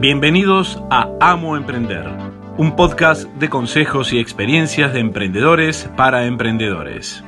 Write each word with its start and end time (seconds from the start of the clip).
Bienvenidos 0.00 0.82
a 0.88 1.10
Amo 1.20 1.58
Emprender, 1.58 2.06
un 2.56 2.74
podcast 2.74 3.24
de 3.34 3.50
consejos 3.50 4.14
y 4.14 4.18
experiencias 4.18 4.94
de 4.94 5.00
emprendedores 5.00 5.90
para 5.94 6.24
emprendedores. 6.24 7.22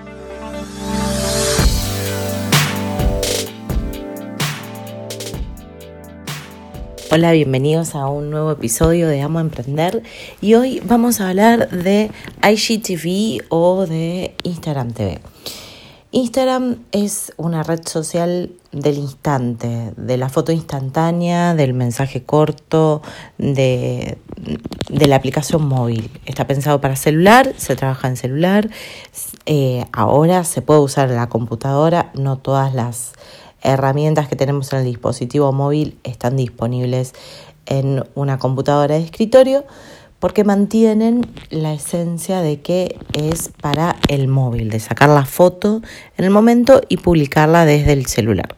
Hola, 7.10 7.32
bienvenidos 7.32 7.94
a 7.94 8.06
un 8.08 8.30
nuevo 8.30 8.52
episodio 8.52 9.06
de 9.06 9.20
Amo 9.20 9.40
Emprender 9.40 10.02
y 10.40 10.54
hoy 10.54 10.80
vamos 10.82 11.20
a 11.20 11.28
hablar 11.28 11.68
de 11.68 12.10
IGTV 12.42 13.44
o 13.50 13.84
de 13.84 14.34
Instagram 14.44 14.94
TV. 14.94 15.20
Instagram 16.14 16.76
es 16.92 17.32
una 17.38 17.62
red 17.62 17.80
social 17.86 18.50
del 18.70 18.98
instante, 18.98 19.94
de 19.96 20.18
la 20.18 20.28
foto 20.28 20.52
instantánea, 20.52 21.54
del 21.54 21.72
mensaje 21.72 22.22
corto, 22.22 23.00
de, 23.38 24.18
la 24.90 25.16
aplicación 25.16 25.66
móvil. 25.66 26.10
Está 26.26 26.46
pensado 26.46 26.82
para 26.82 26.96
celular, 26.96 27.54
se 27.56 27.76
trabaja 27.76 28.08
en 28.08 28.18
celular. 28.18 28.68
Eh, 29.46 29.86
ahora 29.90 30.44
se 30.44 30.60
puede 30.60 30.80
usar 30.80 31.08
la 31.08 31.30
computadora, 31.30 32.12
no 32.12 32.36
todas 32.36 32.74
las 32.74 33.14
herramientas 33.62 34.28
que 34.28 34.36
tenemos 34.36 34.70
en 34.74 34.80
el 34.80 34.84
dispositivo 34.84 35.50
móvil 35.52 35.96
están 36.04 36.36
disponibles 36.36 37.14
en 37.64 38.04
una 38.14 38.38
computadora 38.38 38.96
de 38.96 39.02
escritorio 39.02 39.64
porque 40.22 40.44
mantienen 40.44 41.26
la 41.50 41.74
esencia 41.74 42.42
de 42.42 42.60
que 42.60 42.96
es 43.12 43.50
para 43.60 43.96
el 44.06 44.28
móvil, 44.28 44.70
de 44.70 44.78
sacar 44.78 45.08
la 45.08 45.24
foto 45.24 45.82
en 46.16 46.24
el 46.24 46.30
momento 46.30 46.80
y 46.88 46.98
publicarla 46.98 47.64
desde 47.64 47.92
el 47.92 48.06
celular. 48.06 48.54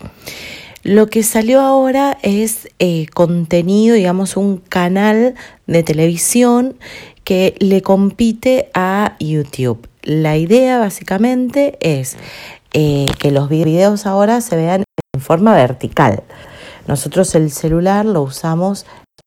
Lo 0.82 1.06
que 1.06 1.22
salió 1.22 1.62
ahora 1.62 2.18
es 2.20 2.68
eh, 2.80 3.06
contenido, 3.14 3.94
digamos, 3.94 4.36
un 4.36 4.58
canal 4.58 5.36
de 5.66 5.82
televisión 5.82 6.76
que 7.24 7.54
le 7.60 7.80
compite 7.80 8.68
a 8.74 9.16
YouTube. 9.18 9.88
La 10.02 10.36
idea 10.36 10.78
básicamente 10.78 11.78
es 11.80 12.18
eh, 12.74 13.06
que 13.18 13.30
los 13.30 13.48
videos 13.48 14.04
ahora 14.04 14.42
se 14.42 14.56
vean 14.56 14.84
en 15.14 15.20
forma 15.22 15.54
vertical. 15.54 16.24
Nosotros 16.86 17.34
el 17.34 17.50
celular 17.50 18.04
lo 18.04 18.20
usamos 18.20 18.84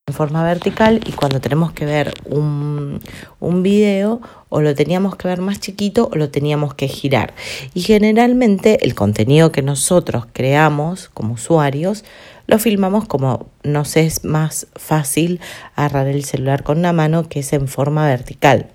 en 0.09 0.13
forma 0.13 0.41
vertical 0.41 1.01
y 1.05 1.11
cuando 1.11 1.41
tenemos 1.41 1.73
que 1.73 1.83
ver 1.83 2.13
un, 2.23 3.01
un 3.41 3.61
video 3.61 4.21
o 4.47 4.61
lo 4.61 4.73
teníamos 4.73 5.17
que 5.17 5.27
ver 5.27 5.41
más 5.41 5.59
chiquito 5.59 6.09
o 6.09 6.15
lo 6.15 6.29
teníamos 6.29 6.73
que 6.75 6.87
girar. 6.87 7.33
Y 7.73 7.81
generalmente 7.81 8.85
el 8.85 8.95
contenido 8.95 9.51
que 9.51 9.61
nosotros 9.61 10.25
creamos 10.31 11.09
como 11.13 11.33
usuarios 11.33 12.05
lo 12.45 12.57
filmamos 12.57 13.05
como 13.05 13.47
nos 13.63 13.97
es 13.97 14.23
más 14.23 14.67
fácil 14.77 15.41
agarrar 15.75 16.07
el 16.07 16.23
celular 16.23 16.63
con 16.63 16.77
una 16.77 16.93
mano 16.93 17.27
que 17.27 17.41
es 17.41 17.51
en 17.51 17.67
forma 17.67 18.07
vertical. 18.07 18.67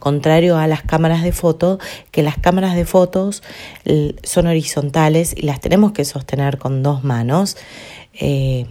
Contrario 0.00 0.58
a 0.58 0.66
las 0.66 0.82
cámaras 0.82 1.22
de 1.22 1.30
foto, 1.30 1.78
que 2.10 2.24
las 2.24 2.38
cámaras 2.38 2.74
de 2.74 2.86
fotos 2.86 3.44
son 4.24 4.48
horizontales 4.48 5.32
y 5.36 5.42
las 5.42 5.60
tenemos 5.60 5.92
que 5.92 6.04
sostener 6.04 6.58
con 6.58 6.82
dos 6.82 7.04
manos. 7.04 7.56
Eh, 8.14 8.66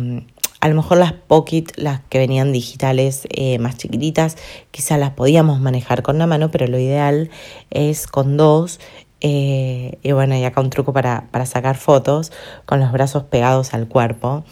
a 0.62 0.70
lo 0.70 0.76
mejor 0.76 1.00
las 1.00 1.14
Pocket, 1.14 1.66
las 1.76 2.02
que 2.10 2.20
venían 2.20 2.54
digitales 2.54 3.28
eh, 3.32 3.58
más 3.58 3.78
chiquititas, 3.78 4.38
quizás 4.70 5.00
las 5.00 5.12
podíamos 5.12 5.60
manejar 5.60 6.04
con 6.04 6.16
una 6.18 6.28
mano, 6.28 6.52
pero 6.52 6.68
lo 6.68 6.78
ideal 6.78 7.32
es 7.72 8.06
con 8.08 8.38
dos. 8.38 8.80
Eh, 9.22 9.98
y 10.04 10.12
bueno, 10.14 10.36
y 10.36 10.44
acá 10.44 10.62
un 10.62 10.70
truco 10.70 10.94
para, 10.94 11.28
sacar 11.46 11.78
fotos 11.78 12.32
con 12.66 12.80
los 12.80 12.92
brazos 12.92 13.24
pegados 13.24 13.74
al 13.74 13.88
cuerpo. 13.88 14.44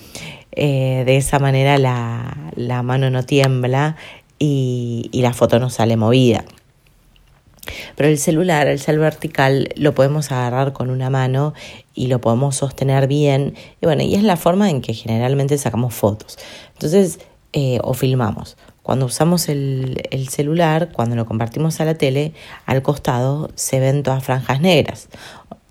Eh, 0.51 1.03
de 1.05 1.17
esa 1.17 1.37
manera 1.37 1.77
la, 1.77 2.83
mano 2.83 3.11
no 3.11 3.23
tiembla 3.23 3.95
y, 4.39 5.09
y 5.11 5.21
la 5.21 5.33
foto 5.33 5.59
no 5.59 5.69
sale 5.69 5.95
movida. 5.95 6.43
Pero 7.95 8.09
el 8.09 8.17
celular, 8.17 8.67
el 8.67 8.79
cel 8.79 8.99
vertical, 8.99 9.69
lo 9.75 9.93
podemos 9.93 10.31
agarrar 10.31 10.73
con 10.73 10.89
una 10.89 11.09
mano 11.09 11.53
y 11.93 12.07
lo 12.07 12.21
podemos 12.21 12.55
sostener 12.55 13.07
bien. 13.07 13.55
Y 13.81 13.85
bueno, 13.85 14.03
y 14.03 14.15
es 14.15 14.23
la 14.23 14.37
forma 14.37 14.69
en 14.69 14.81
que 14.81 14.93
generalmente 14.93 15.57
sacamos 15.57 15.93
fotos. 15.93 16.37
Entonces, 16.73 17.19
eh, 17.51 17.79
o 17.83 17.93
filmamos. 17.93 18.57
Cuando 18.83 19.07
usamos 19.07 19.49
el, 19.49 20.03
el, 20.11 20.29
celular, 20.29 20.91
cuando 20.91 21.15
lo 21.15 21.25
compartimos 21.25 21.79
a 21.79 21.85
la 21.85 21.95
tele, 21.95 22.33
al 22.65 22.81
costado 22.81 23.49
se 23.55 23.79
ven 23.79 24.03
todas 24.03 24.23
franjas 24.23 24.61
negras. 24.61 25.09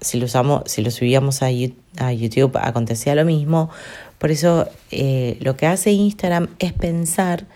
Si 0.01 0.19
lo, 0.19 0.27
usamos, 0.27 0.63
si 0.67 0.83
lo 0.83 0.91
subíamos 0.91 1.43
a, 1.43 1.51
YouTube, 1.51 2.57
acontecía 2.61 3.15
lo 3.15 3.25
mismo. 3.25 3.71
Por 4.19 4.31
eso 4.31 4.69
eh, 4.91 5.37
lo 5.41 5.57
que 5.57 5.67
hace 5.67 5.91
Instagram 5.93 6.49
es 6.59 6.73
pensar 6.73 7.47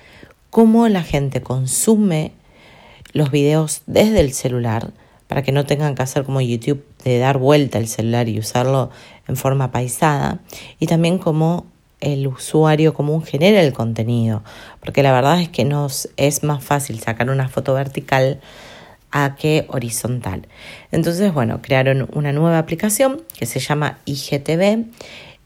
cómo 0.50 0.88
la 0.88 1.02
gente 1.02 1.42
consume 1.42 2.32
los 3.12 3.30
videos 3.30 3.82
desde 3.86 4.20
el 4.20 4.32
celular 4.32 4.92
para 5.28 5.42
que 5.42 5.52
no 5.52 5.64
tengan 5.64 5.94
que 5.94 6.02
hacer 6.02 6.24
como 6.24 6.40
YouTube 6.40 6.84
de 7.04 7.18
dar 7.18 7.38
vuelta 7.38 7.78
el 7.78 7.88
celular 7.88 8.28
y 8.28 8.38
usarlo 8.38 8.90
en 9.28 9.36
forma 9.36 9.70
paisada 9.70 10.40
y 10.78 10.86
también 10.86 11.18
como 11.18 11.66
el 12.00 12.26
usuario 12.26 12.92
común 12.94 13.22
genera 13.22 13.62
el 13.62 13.72
contenido, 13.72 14.42
porque 14.80 15.02
la 15.02 15.12
verdad 15.12 15.40
es 15.40 15.48
que 15.48 15.64
nos 15.64 16.08
es 16.16 16.42
más 16.42 16.62
fácil 16.62 16.98
sacar 17.00 17.30
una 17.30 17.48
foto 17.48 17.74
vertical 17.74 18.40
a 19.12 19.36
que 19.36 19.66
horizontal. 19.68 20.48
Entonces, 20.90 21.32
bueno, 21.32 21.60
crearon 21.62 22.08
una 22.12 22.32
nueva 22.32 22.58
aplicación 22.58 23.22
que 23.38 23.46
se 23.46 23.60
llama 23.60 23.98
IGTV. 24.04 24.86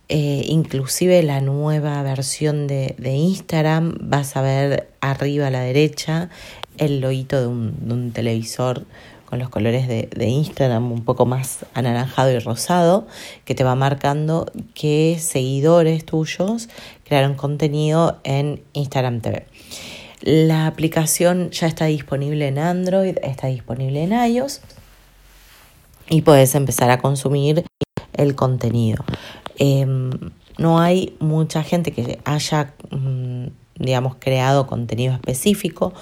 Eh, 0.09 0.45
inclusive 0.47 1.21
la 1.25 1.41
nueva 1.41 2.01
versión 2.05 2.69
de, 2.69 2.95
de 2.97 3.11
Instagram 3.11 3.97
vas 4.01 4.37
a 4.37 4.41
ver 4.41 4.89
arriba 5.01 5.49
a 5.49 5.51
la 5.51 5.61
derecha 5.61 6.31
el 6.79 7.01
loguito 7.01 7.41
de 7.41 7.47
un, 7.47 8.13
televisor 8.13 8.85
con 9.25 9.39
los 9.39 9.49
colores 9.49 9.89
de, 9.89 10.29
Instagram 10.29 10.93
un 10.93 11.05
poco 11.05 11.27
más 11.27 11.67
anaranjado 11.75 12.31
y 12.31 12.39
rosado, 12.39 13.07
que 13.45 13.55
te 13.55 13.65
va 13.65 13.75
marcando 13.75 14.51
qué 14.75 15.17
seguidores 15.21 16.05
tuyos 16.05 16.69
crearon 17.05 17.35
contenido 17.35 18.19
en 18.23 18.63
Instagram 18.73 19.21
TV. 19.21 19.47
La 20.23 20.67
aplicación 20.67 21.51
ya 21.51 21.67
está 21.67 21.87
disponible 21.87 22.49
en 22.49 22.59
Android, 22.59 23.17
está 23.23 23.49
disponible 23.49 24.03
en 24.03 24.13
iOS 24.13 24.61
y 26.09 26.23
puedes 26.23 26.55
empezar 26.55 26.91
a 26.91 26.99
consumir 26.99 27.65
el 28.15 28.35
contenido. 28.35 29.05
Em, 29.59 30.11
no 30.59 30.81
hay 30.81 31.17
mucha 31.21 31.63
gente 31.63 31.93
que 31.93 32.19
haya, 32.25 32.75
mm, 32.91 33.47
digamos, 33.79 34.17
creado 34.19 34.67
contenido 34.67 35.15
específico 35.15 35.93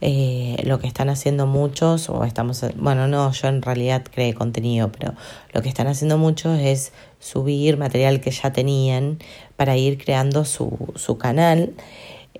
eh, 0.00 0.56
lo 0.64 0.78
que 0.78 0.86
están 0.86 1.08
haciendo 1.08 1.46
muchos, 1.46 2.10
o 2.10 2.24
estamos, 2.24 2.64
bueno, 2.76 3.08
no, 3.08 3.32
yo 3.32 3.48
en 3.48 3.62
realidad 3.62 4.04
creé 4.10 4.34
contenido, 4.34 4.92
pero 4.92 5.14
lo 5.52 5.62
que 5.62 5.68
están 5.68 5.86
haciendo 5.86 6.18
muchos 6.18 6.58
es 6.58 6.92
subir 7.18 7.78
material 7.78 8.20
que 8.20 8.30
ya 8.30 8.52
tenían 8.52 9.18
para 9.56 9.76
ir 9.76 9.96
creando 9.96 10.44
su, 10.44 10.92
su 10.96 11.16
canal. 11.16 11.74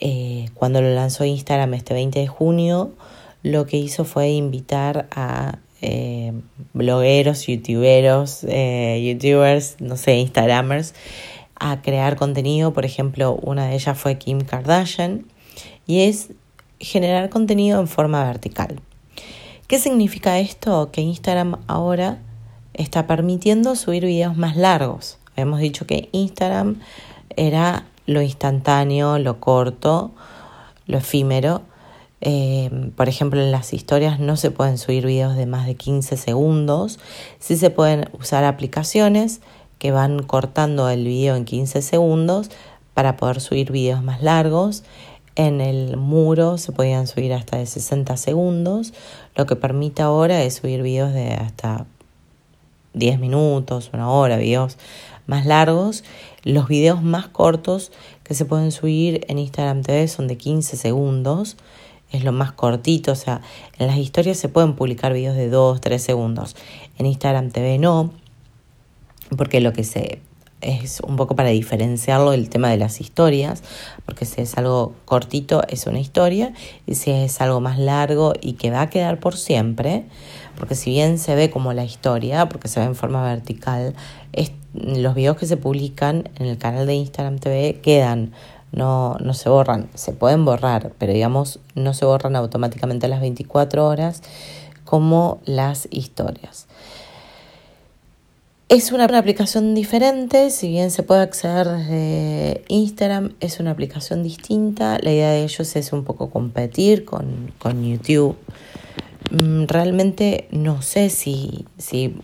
Eh, 0.01 0.51
cuando 0.53 0.83
lo 0.83 0.95
lanzó 0.95 1.25
Instagram 1.25 1.73
este 1.75 1.95
20 1.95 2.19
de 2.21 2.27
junio, 2.27 2.93
lo 3.43 3.65
que 3.65 3.79
hizo 3.79 4.05
fue 4.05 4.31
invitar 4.31 5.09
a 5.11 5.59
eh, 5.81 6.33
blogueros, 6.75 7.47
youtuberos, 7.47 8.43
youtubers, 8.43 9.77
no 9.81 9.97
sé, 9.97 10.17
instagramers, 10.17 10.95
a 11.59 11.81
crear 11.81 12.17
contenido. 12.17 12.75
Por 12.75 12.85
ejemplo, 12.85 13.35
una 13.35 13.69
de 13.69 13.77
ellas 13.77 13.99
fue 13.99 14.19
Kim 14.19 14.41
Kardashian. 14.41 15.25
Y 15.87 16.03
es 16.03 16.31
generar 16.81 17.29
contenido 17.29 17.81
en 17.81 17.89
forma 17.89 18.25
vertical. 18.25 18.81
¿Qué 19.67 19.79
significa 19.79 20.39
esto? 20.39 20.91
Que 20.93 21.01
Instagram 21.01 21.59
ahora 21.67 22.19
está 22.75 23.07
permitiendo 23.07 23.75
subir 23.75 24.05
videos 24.05 24.37
más 24.37 24.57
largos. 24.57 25.19
Hemos 25.35 25.61
dicho 25.61 25.87
que 25.87 26.09
Instagram 26.13 26.81
era 27.37 27.85
lo 28.07 28.23
instantáneo, 28.23 29.19
lo 29.19 29.41
corto, 29.41 30.13
lo 30.87 30.99
efímero. 30.99 31.63
Eh, 32.21 32.91
por 32.97 33.09
ejemplo, 33.09 33.41
en 33.41 33.53
las 33.53 33.73
historias 33.73 34.19
no 34.21 34.37
se 34.37 34.51
pueden 34.51 34.79
subir 34.79 35.07
videos 35.07 35.37
de 35.37 35.47
más 35.47 35.67
de 35.67 35.75
15 35.75 36.17
segundos. 36.17 36.99
Sí 37.39 37.57
se 37.57 37.71
pueden 37.71 38.09
usar 38.19 38.45
aplicaciones 38.45 39.41
que 39.79 39.91
van 39.91 40.23
cortando 40.23 40.89
el 40.89 41.05
video 41.05 41.37
en 41.37 41.45
15 41.45 41.83
segundos 41.83 42.51
para 42.95 43.17
poder 43.17 43.41
subir 43.41 43.73
videos 43.73 44.03
más 44.03 44.23
largos. 44.23 44.83
En 45.37 45.61
el 45.61 45.99
muro 45.99 46.57
se 46.57 46.73
podían 46.73 47.07
subir 47.07 47.35
hasta 47.35 47.59
de 47.59 47.67
60 47.67 48.17
segundos. 48.17 48.95
Lo 49.35 49.45
que 49.45 49.55
permite 49.55 50.01
ahora 50.01 50.43
es 50.43 50.55
subir 50.55 50.83
videos 50.83 51.13
de 51.13 51.35
hasta 51.35 51.85
10 52.95 53.21
minutos, 53.21 53.91
una 53.93 54.11
hora, 54.11 54.39
videos 54.39 54.79
más 55.27 55.45
largos. 55.45 56.05
Los 56.43 56.69
videos 56.69 57.03
más 57.03 57.29
cortos 57.29 57.93
que 58.25 58.33
se 58.35 58.47
pueden 58.47 58.73
subir 58.73 59.27
en 59.29 59.39
Instagram 59.39 59.83
TV 59.83 60.09
son 60.09 60.27
de 60.27 60.39
15 60.39 60.79
segundos. 60.79 61.59
Es 62.13 62.25
lo 62.25 62.33
más 62.33 62.53
cortito, 62.53 63.13
o 63.13 63.17
sea, 63.17 63.43
en 63.79 63.89
las 63.89 63.99
historias 63.99 64.39
se 64.39 64.49
pueden 64.49 64.75
publicar 64.75 65.13
videos 65.13 65.37
de 65.37 65.51
2, 65.51 65.83
3 65.83 66.03
segundos. 66.03 66.57
En 66.97 67.05
Instagram 67.05 67.51
TV 67.51 67.79
no, 67.79 68.11
porque 69.37 69.61
lo 69.61 69.75
que 69.75 69.85
se 69.85 70.21
es 70.67 71.01
un 71.01 71.17
poco 71.17 71.37
para 71.37 71.51
diferenciarlo 71.51 72.33
el 72.33 72.49
tema 72.49 72.71
de 72.71 72.77
las 72.77 73.01
historias, 73.01 73.63
porque 74.05 74.25
si 74.25 74.41
es 74.41 74.59
algo 74.59 74.95
cortito 75.05 75.63
es 75.69 75.87
una 75.87 76.01
historia 76.01 76.53
y 76.87 76.97
si 76.97 77.13
es 77.13 77.41
algo 77.41 77.61
más 77.61 77.79
largo 77.79 78.33
y 78.41 78.55
que 78.55 78.71
va 78.71 78.83
a 78.83 78.91
quedar 78.91 79.21
por 79.21 79.37
siempre, 79.37 80.07
porque 80.59 80.75
si 80.75 80.91
bien 80.91 81.19
se 81.19 81.35
ve 81.35 81.51
como 81.51 81.73
la 81.73 81.85
historia, 81.85 82.49
porque 82.49 82.69
se 82.69 82.81
ve 82.81 82.87
en 82.87 82.97
forma 82.97 83.25
vertical, 83.25 83.95
los 84.75 85.15
videos 85.15 85.37
que 85.37 85.47
se 85.47 85.57
publican 85.57 86.29
en 86.37 86.47
el 86.47 86.59
canal 86.59 86.87
de 86.87 86.95
Instagram 86.95 87.39
TV 87.39 87.81
quedan, 87.83 88.33
no, 88.73 89.17
no 89.21 89.33
se 89.33 89.49
borran, 89.49 89.89
se 89.95 90.13
pueden 90.13 90.45
borrar, 90.45 90.93
pero 90.99 91.13
digamos 91.13 91.61
no 91.75 91.95
se 91.95 92.05
borran 92.05 92.37
automáticamente 92.37 93.07
a 93.07 93.09
las 93.09 93.21
24 93.21 93.87
horas 93.87 94.23
como 94.85 95.41
las 95.45 95.89
historias. 95.91 96.66
Es 98.69 98.91
una, 98.91 99.05
aplicación 99.05 99.77
diferente, 99.77 100.51
si 100.51 100.67
bien 100.69 100.91
se 100.91 101.05
puede 101.05 101.21
acceder 101.21 101.69
desde 101.69 102.65
Instagram, 102.67 103.35
es 103.39 103.61
una 103.61 103.71
aplicación 103.71 104.25
distinta. 104.25 104.99
La 105.01 105.13
idea 105.13 105.31
de 105.31 105.45
ellos 105.45 105.77
es 105.77 105.93
un 105.93 106.03
poco 106.03 106.31
competir 106.31 107.05
con, 107.05 107.53
con 107.61 107.85
YouTube. 107.85 108.37
Mm, 109.31 109.67
realmente 109.69 110.49
no 110.51 110.83
sé 110.83 111.11
si, 111.11 111.65
si 111.79 112.17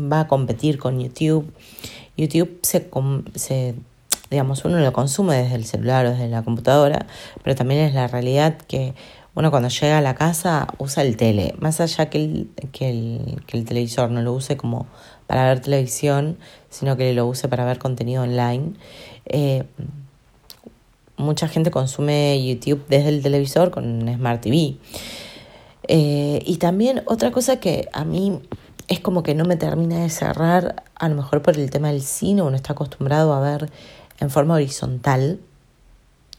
va 0.00 0.20
a 0.20 0.28
competir 0.28 0.78
con 0.78 1.00
YouTube. 1.00 1.52
YouTube 2.16 2.60
se, 2.62 2.88
se, 3.34 3.74
digamos, 4.30 4.64
uno 4.64 4.78
lo 4.78 4.92
consume 4.92 5.42
desde 5.42 5.56
el 5.56 5.64
celular 5.64 6.06
o 6.06 6.10
desde 6.10 6.28
la 6.28 6.44
computadora, 6.44 7.06
pero 7.42 7.56
también 7.56 7.80
es 7.80 7.92
la 7.92 8.06
realidad 8.06 8.56
que 8.68 8.94
uno 9.34 9.50
cuando 9.50 9.68
llega 9.68 9.98
a 9.98 10.00
la 10.00 10.14
casa 10.14 10.68
usa 10.78 11.02
el 11.02 11.16
tele, 11.16 11.54
más 11.58 11.80
allá 11.80 12.08
que 12.08 12.18
el, 12.24 12.50
que 12.70 12.90
el, 12.90 13.42
que 13.46 13.58
el 13.58 13.64
televisor 13.64 14.10
no 14.10 14.22
lo 14.22 14.32
use 14.32 14.56
como 14.56 14.86
para 15.28 15.44
ver 15.44 15.60
televisión, 15.60 16.38
sino 16.70 16.96
que 16.96 17.12
lo 17.12 17.26
use 17.26 17.46
para 17.46 17.64
ver 17.64 17.78
contenido 17.78 18.24
online. 18.24 18.72
Eh, 19.26 19.64
mucha 21.16 21.46
gente 21.46 21.70
consume 21.70 22.42
YouTube 22.42 22.82
desde 22.88 23.10
el 23.10 23.22
televisor 23.22 23.70
con 23.70 24.08
Smart 24.12 24.40
TV. 24.40 24.78
Eh, 25.86 26.42
y 26.44 26.56
también 26.56 27.02
otra 27.06 27.30
cosa 27.30 27.60
que 27.60 27.88
a 27.92 28.04
mí 28.04 28.40
es 28.88 29.00
como 29.00 29.22
que 29.22 29.34
no 29.34 29.44
me 29.44 29.56
termina 29.56 30.00
de 30.00 30.08
cerrar, 30.08 30.82
a 30.94 31.08
lo 31.08 31.14
mejor 31.14 31.42
por 31.42 31.56
el 31.56 31.70
tema 31.70 31.88
del 31.88 32.02
cine, 32.02 32.40
uno 32.42 32.56
está 32.56 32.72
acostumbrado 32.72 33.34
a 33.34 33.40
ver 33.40 33.70
en 34.20 34.30
forma 34.30 34.54
horizontal 34.54 35.40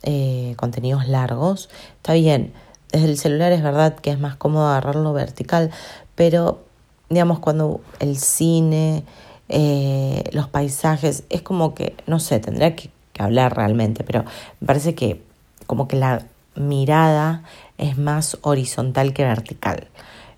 eh, 0.01 0.55
contenidos 0.57 1.07
largos. 1.07 1.69
Está 1.97 2.13
bien, 2.13 2.53
desde 2.91 3.05
el 3.05 3.17
celular 3.19 3.51
es 3.51 3.61
verdad 3.61 3.95
que 3.95 4.09
es 4.09 4.19
más 4.19 4.35
cómodo 4.35 4.67
agarrarlo 4.67 5.13
vertical, 5.13 5.69
pero 6.15 6.63
digamos, 7.09 7.39
cuando 7.39 7.81
el 7.99 8.17
cine, 8.17 9.03
eh, 9.49 10.23
los 10.31 10.47
paisajes, 10.47 11.23
es 11.29 11.41
como 11.41 11.73
que, 11.73 11.95
no 12.07 12.19
sé, 12.19 12.39
tendría 12.39 12.75
que, 12.75 12.89
hablar 13.17 13.53
realmente, 13.53 14.05
pero 14.05 14.23
me 14.61 14.67
parece 14.67 14.95
que 14.95 15.21
como 15.67 15.89
que 15.89 15.97
la 15.97 16.25
mirada 16.55 17.43
es 17.77 17.97
más 17.97 18.37
horizontal 18.43 19.11
que 19.11 19.25
vertical. 19.25 19.89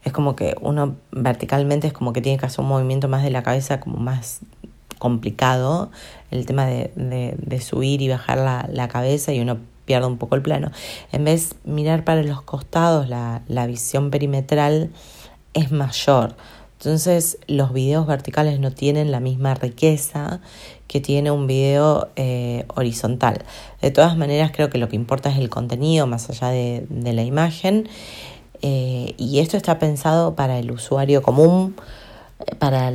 Es 0.04 0.12
como 0.12 0.36
que 0.36 0.56
uno 0.62 0.96
verticalmente 1.12 1.86
es 1.86 1.94
como 1.94 2.12
que 2.12 2.22
tiene 2.22 2.40
que 2.40 2.48
hacer 2.48 2.62
un 2.62 2.70
movimiento 2.70 3.08
más 3.08 3.22
de 3.22 3.30
la 3.30 3.44
cabeza 3.44 3.80
como 3.80 3.98
más 3.98 4.40
complicado, 4.98 5.92
el 6.32 6.48
tema 6.48 6.66
de, 6.66 6.92
de, 6.96 7.62
subir 7.62 8.02
y 8.02 8.10
bajar 8.10 8.40
la, 8.40 8.68
la, 8.72 8.88
cabeza 8.88 9.32
y 9.32 9.40
uno 9.40 9.60
pierde 9.86 10.08
un 10.08 10.18
poco 10.18 10.36
el 10.36 10.42
plano. 10.42 10.72
En 11.12 11.24
vez 11.24 11.56
de 11.64 11.72
mirar 11.72 12.04
para 12.04 12.24
los 12.24 12.42
costados, 12.42 13.10
la, 13.10 13.42
la 13.48 13.68
visión 13.68 14.10
perimetral 14.10 14.90
es 15.54 15.72
mayor. 15.72 16.36
Entonces 16.84 17.38
los 17.46 17.74
videos 17.74 18.08
verticales 18.08 18.60
no 18.60 18.72
tienen 18.72 19.12
la 19.12 19.20
misma 19.20 19.54
riqueza 19.54 20.42
que 20.88 21.00
tiene 21.00 21.30
un 21.30 21.46
video 21.46 22.10
eh, 22.16 22.66
horizontal. 22.74 23.44
De 23.84 23.92
todas 23.92 24.18
maneras 24.18 24.52
creo 24.52 24.72
que 24.72 24.80
lo 24.80 24.90
que 24.90 24.96
importa 24.96 25.30
es 25.30 25.38
el 25.38 25.52
contenido 25.52 26.08
más 26.08 26.32
allá 26.32 26.48
de, 26.48 26.88
la 26.90 27.22
imagen 27.22 27.88
eh, 28.64 29.14
y 29.20 29.38
esto 29.42 29.58
está 29.58 29.78
pensado 29.78 30.34
para 30.34 30.58
el 30.58 30.72
usuario 30.72 31.22
común, 31.22 31.76
para 32.58 32.92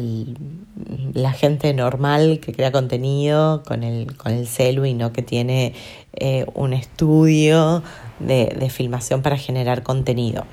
la 1.15 1.31
gente 1.31 1.73
normal 1.73 2.41
que 2.41 2.53
crea 2.53 2.73
contenido 2.73 3.63
con 3.63 3.85
el, 3.85 4.17
con 4.17 4.33
el 4.33 4.49
celu 4.49 4.85
y 4.85 4.95
no 4.95 5.13
que 5.13 5.23
tiene 5.23 5.75
eh, 6.15 6.45
un 6.55 6.73
estudio 6.73 7.85
de 8.19 8.69
filmación 8.69 9.23
para 9.23 9.37
generar 9.37 9.85
contenido. 9.85 10.45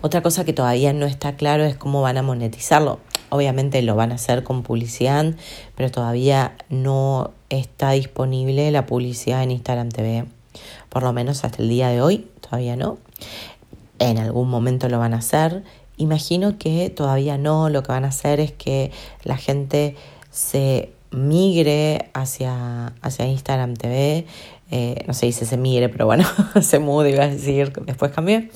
Otra 0.00 0.22
cosa 0.22 0.44
que 0.44 0.52
todavía 0.52 0.92
no 0.92 1.06
está 1.06 1.34
claro 1.34 1.64
es 1.64 1.76
cómo 1.76 2.02
van 2.02 2.18
a 2.18 2.22
monetizarlo. 2.22 3.00
Obviamente 3.30 3.82
lo 3.82 3.96
van 3.96 4.12
a 4.12 4.14
hacer 4.14 4.44
con 4.44 4.62
publicidad, 4.62 5.34
pero 5.74 5.90
todavía 5.90 6.56
no 6.68 7.32
está 7.50 7.90
disponible 7.90 8.70
la 8.70 8.86
publicidad 8.86 9.42
en 9.42 9.50
Instagram 9.50 9.88
TV. 9.88 10.24
Por 10.88 11.02
lo 11.02 11.12
menos 11.12 11.44
hasta 11.44 11.62
el 11.62 11.68
día 11.68 11.88
de 11.88 12.00
hoy, 12.00 12.28
todavía 12.40 12.76
no. 12.76 12.98
En 13.98 14.18
algún 14.18 14.48
momento 14.48 14.88
lo 14.88 15.00
van 15.00 15.14
a 15.14 15.18
hacer. 15.18 15.64
Imagino 15.96 16.58
que 16.58 16.90
todavía 16.90 17.36
no. 17.36 17.68
Lo 17.68 17.82
que 17.82 17.90
van 17.90 18.04
a 18.04 18.08
hacer 18.08 18.38
es 18.38 18.52
que 18.52 18.92
la 19.24 19.36
gente 19.36 19.96
se 20.30 20.92
migre 21.10 22.10
hacia, 22.14 22.94
hacia 23.02 23.26
Instagram 23.26 23.74
TV. 23.74 24.26
Eh, 24.70 25.02
no 25.06 25.14
se 25.14 25.26
dice 25.26 25.46
se 25.46 25.56
migre, 25.56 25.88
pero 25.88 26.04
bueno, 26.04 26.24
se 26.60 26.78
mude, 26.78 27.10
iba 27.10 27.24
a 27.24 27.28
decir, 27.28 27.72
después 27.86 28.12
cambié. 28.12 28.50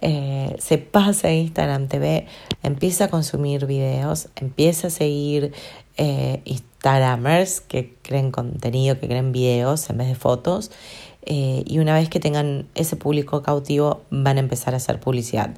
Eh, 0.00 0.56
se 0.58 0.78
pasa 0.78 1.28
a 1.28 1.32
Instagram 1.32 1.88
TV, 1.88 2.26
empieza 2.62 3.06
a 3.06 3.08
consumir 3.08 3.66
videos, 3.66 4.28
empieza 4.36 4.86
a 4.86 4.90
seguir 4.90 5.52
eh, 5.96 6.40
Instagramers 6.44 7.60
que 7.60 7.96
creen 8.02 8.30
contenido, 8.30 8.98
que 9.00 9.08
creen 9.08 9.32
videos 9.32 9.90
en 9.90 9.98
vez 9.98 10.08
de 10.08 10.14
fotos. 10.14 10.70
Y 11.22 11.78
una 11.78 11.94
vez 11.94 12.08
que 12.08 12.18
tengan 12.18 12.66
ese 12.74 12.96
público 12.96 13.42
cautivo, 13.42 14.02
van 14.10 14.38
a 14.38 14.40
empezar 14.40 14.72
a 14.72 14.78
hacer 14.78 14.98
publicidad. 14.98 15.50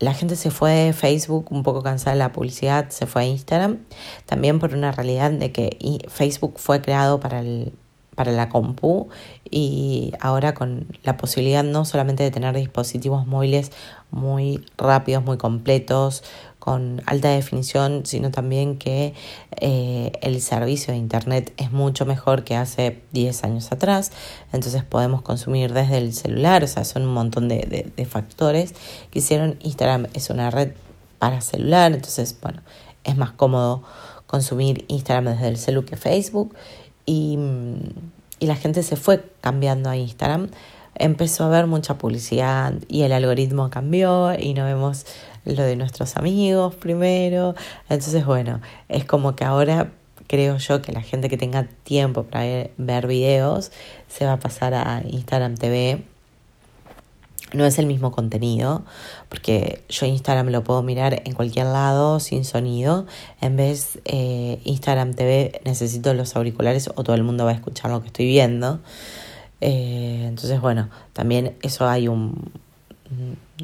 La 0.00 0.14
gente 0.14 0.36
se 0.36 0.50
fue 0.50 0.72
de 0.72 0.92
Facebook 0.94 1.52
un 1.52 1.62
poco 1.62 1.82
cansada 1.82 2.12
de 2.12 2.18
la 2.18 2.32
publicidad, 2.32 2.88
se 2.88 3.06
fue 3.06 3.22
a 3.22 3.24
Instagram, 3.26 3.78
también 4.26 4.58
por 4.58 4.74
una 4.74 4.90
realidad 4.90 5.30
de 5.30 5.52
que 5.52 5.76
Facebook 6.08 6.54
fue 6.56 6.80
creado 6.80 7.20
para 7.20 7.40
el 7.40 7.72
para 8.18 8.32
la 8.32 8.48
compu 8.48 9.06
y 9.48 10.12
ahora 10.18 10.52
con 10.52 10.88
la 11.04 11.16
posibilidad 11.16 11.62
no 11.62 11.84
solamente 11.84 12.24
de 12.24 12.32
tener 12.32 12.52
dispositivos 12.56 13.28
móviles 13.28 13.70
muy 14.10 14.66
rápidos, 14.76 15.24
muy 15.24 15.38
completos, 15.38 16.24
con 16.58 17.00
alta 17.06 17.28
definición, 17.28 18.06
sino 18.06 18.32
también 18.32 18.76
que 18.76 19.14
eh, 19.60 20.10
el 20.20 20.40
servicio 20.40 20.92
de 20.92 20.98
Internet 20.98 21.52
es 21.58 21.70
mucho 21.70 22.06
mejor 22.06 22.42
que 22.42 22.56
hace 22.56 23.00
10 23.12 23.44
años 23.44 23.70
atrás, 23.70 24.10
entonces 24.52 24.82
podemos 24.82 25.22
consumir 25.22 25.72
desde 25.72 25.98
el 25.98 26.12
celular, 26.12 26.64
o 26.64 26.66
sea, 26.66 26.82
son 26.82 27.02
un 27.02 27.14
montón 27.14 27.46
de, 27.46 27.92
de 27.96 28.04
factores 28.04 28.74
que 29.12 29.20
hicieron 29.20 29.58
Instagram 29.62 30.08
es 30.12 30.28
una 30.28 30.50
red 30.50 30.72
para 31.20 31.40
celular, 31.40 31.92
entonces, 31.92 32.36
bueno, 32.42 32.62
es 33.04 33.16
más 33.16 33.30
cómodo 33.30 33.84
consumir 34.26 34.84
Instagram 34.88 35.36
desde 35.36 35.48
el 35.48 35.56
celular 35.56 35.88
que 35.88 35.96
Facebook 35.96 36.54
y, 37.08 37.38
la 38.40 38.54
gente 38.54 38.82
se 38.82 38.96
fue 38.96 39.24
cambiando 39.40 39.90
a 39.90 39.96
Instagram. 39.96 40.50
Empezó 40.94 41.44
a 41.44 41.46
haber 41.48 41.66
mucha 41.66 41.98
publicidad 41.98 42.74
y 42.86 43.02
el 43.02 43.12
algoritmo 43.12 43.70
cambió 43.70 44.38
y 44.38 44.54
no 44.54 44.64
vemos 44.64 45.06
lo 45.44 45.62
de 45.62 45.74
nuestros 45.74 46.16
amigos 46.16 46.74
primero. 46.76 47.54
Entonces, 47.88 48.24
bueno, 48.24 48.60
es 48.88 49.04
como 49.04 49.34
que 49.34 49.44
ahora 49.44 49.90
creo 50.28 50.58
yo 50.58 50.82
que 50.82 50.92
la 50.92 51.02
gente 51.02 51.28
que 51.28 51.36
tenga 51.36 51.64
tiempo 51.82 52.24
para 52.24 52.68
ver 52.76 53.06
videos 53.06 53.72
se 54.08 54.26
va 54.26 54.34
a 54.34 54.38
pasar 54.38 54.74
a 54.74 55.02
Instagram 55.04 55.56
TV 55.56 56.04
no 57.52 57.64
es 57.64 57.78
el 57.78 57.86
mismo 57.86 58.12
contenido, 58.12 58.84
porque 59.28 59.82
yo 59.88 60.06
Instagram 60.06 60.48
lo 60.48 60.62
puedo 60.64 60.82
mirar 60.82 61.22
en 61.24 61.32
cualquier 61.32 61.66
lado 61.66 62.20
sin 62.20 62.44
sonido. 62.44 63.06
En 63.40 63.56
vez 63.56 63.98
eh, 64.04 64.60
Instagram 64.64 65.14
TV 65.14 65.60
necesito 65.64 66.12
los 66.14 66.36
auriculares 66.36 66.90
o 66.94 67.02
todo 67.04 67.16
el 67.16 67.22
mundo 67.22 67.44
va 67.44 67.52
a 67.52 67.54
escuchar 67.54 67.90
lo 67.90 68.00
que 68.00 68.08
estoy 68.08 68.26
viendo. 68.26 68.80
Eh, 69.60 70.24
entonces, 70.28 70.60
bueno, 70.60 70.90
también 71.12 71.56
eso 71.62 71.88
hay 71.88 72.08
un 72.08 72.50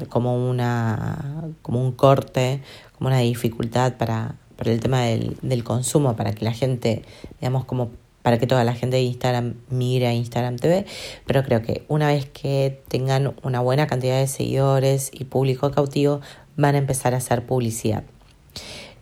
como 0.09 0.49
una 0.49 1.45
como 1.61 1.81
un 1.81 1.91
corte, 1.91 2.61
como 2.97 3.09
una 3.09 3.19
dificultad 3.19 3.93
para, 3.97 4.35
para 4.55 4.71
el 4.71 4.79
tema 4.79 5.01
del, 5.01 5.37
del 5.41 5.63
consumo, 5.63 6.15
para 6.15 6.33
que 6.33 6.43
la 6.43 6.51
gente, 6.51 7.03
digamos, 7.39 7.65
como 7.65 7.91
para 8.25 8.39
que 8.39 8.47
toda 8.47 8.63
la 8.63 8.73
gente 8.73 8.95
de 8.95 9.03
Instagram 9.03 9.53
mire 9.69 10.07
a 10.07 10.13
Instagram 10.13 10.55
TV, 10.55 10.87
pero 11.27 11.43
creo 11.43 11.61
que 11.61 11.85
una 11.89 12.07
vez 12.07 12.25
que 12.25 12.81
tengan 12.87 13.35
una 13.43 13.59
buena 13.59 13.85
cantidad 13.85 14.19
de 14.19 14.25
seguidores 14.25 15.11
y 15.13 15.25
público 15.25 15.69
cautivo, 15.69 16.21
van 16.57 16.73
a 16.73 16.79
empezar 16.79 17.13
a 17.13 17.17
hacer 17.17 17.45
publicidad. 17.45 18.03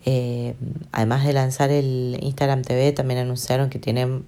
Eh, 0.04 0.56
además 0.92 1.24
de 1.24 1.32
lanzar 1.32 1.70
el 1.70 2.18
Instagram 2.20 2.60
TV, 2.60 2.92
también 2.92 3.18
anunciaron 3.18 3.70
que 3.70 3.78
tienen 3.78 4.26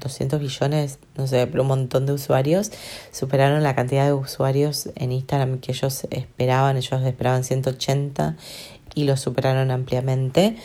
200 0.00 0.40
millones, 0.40 1.00
no 1.18 1.26
sé, 1.26 1.46
pero 1.46 1.60
un 1.60 1.68
montón 1.68 2.06
de 2.06 2.14
usuarios. 2.14 2.72
Superaron 3.12 3.62
la 3.62 3.74
cantidad 3.74 4.06
de 4.06 4.14
usuarios 4.14 4.88
en 4.94 5.12
Instagram 5.12 5.58
que 5.58 5.72
ellos 5.72 6.06
esperaban. 6.10 6.78
Ellos 6.78 7.02
esperaban 7.02 7.44
180 7.44 8.36
y 8.94 9.04
lo 9.04 9.18
superaron 9.18 9.70
ampliamente. 9.70 10.56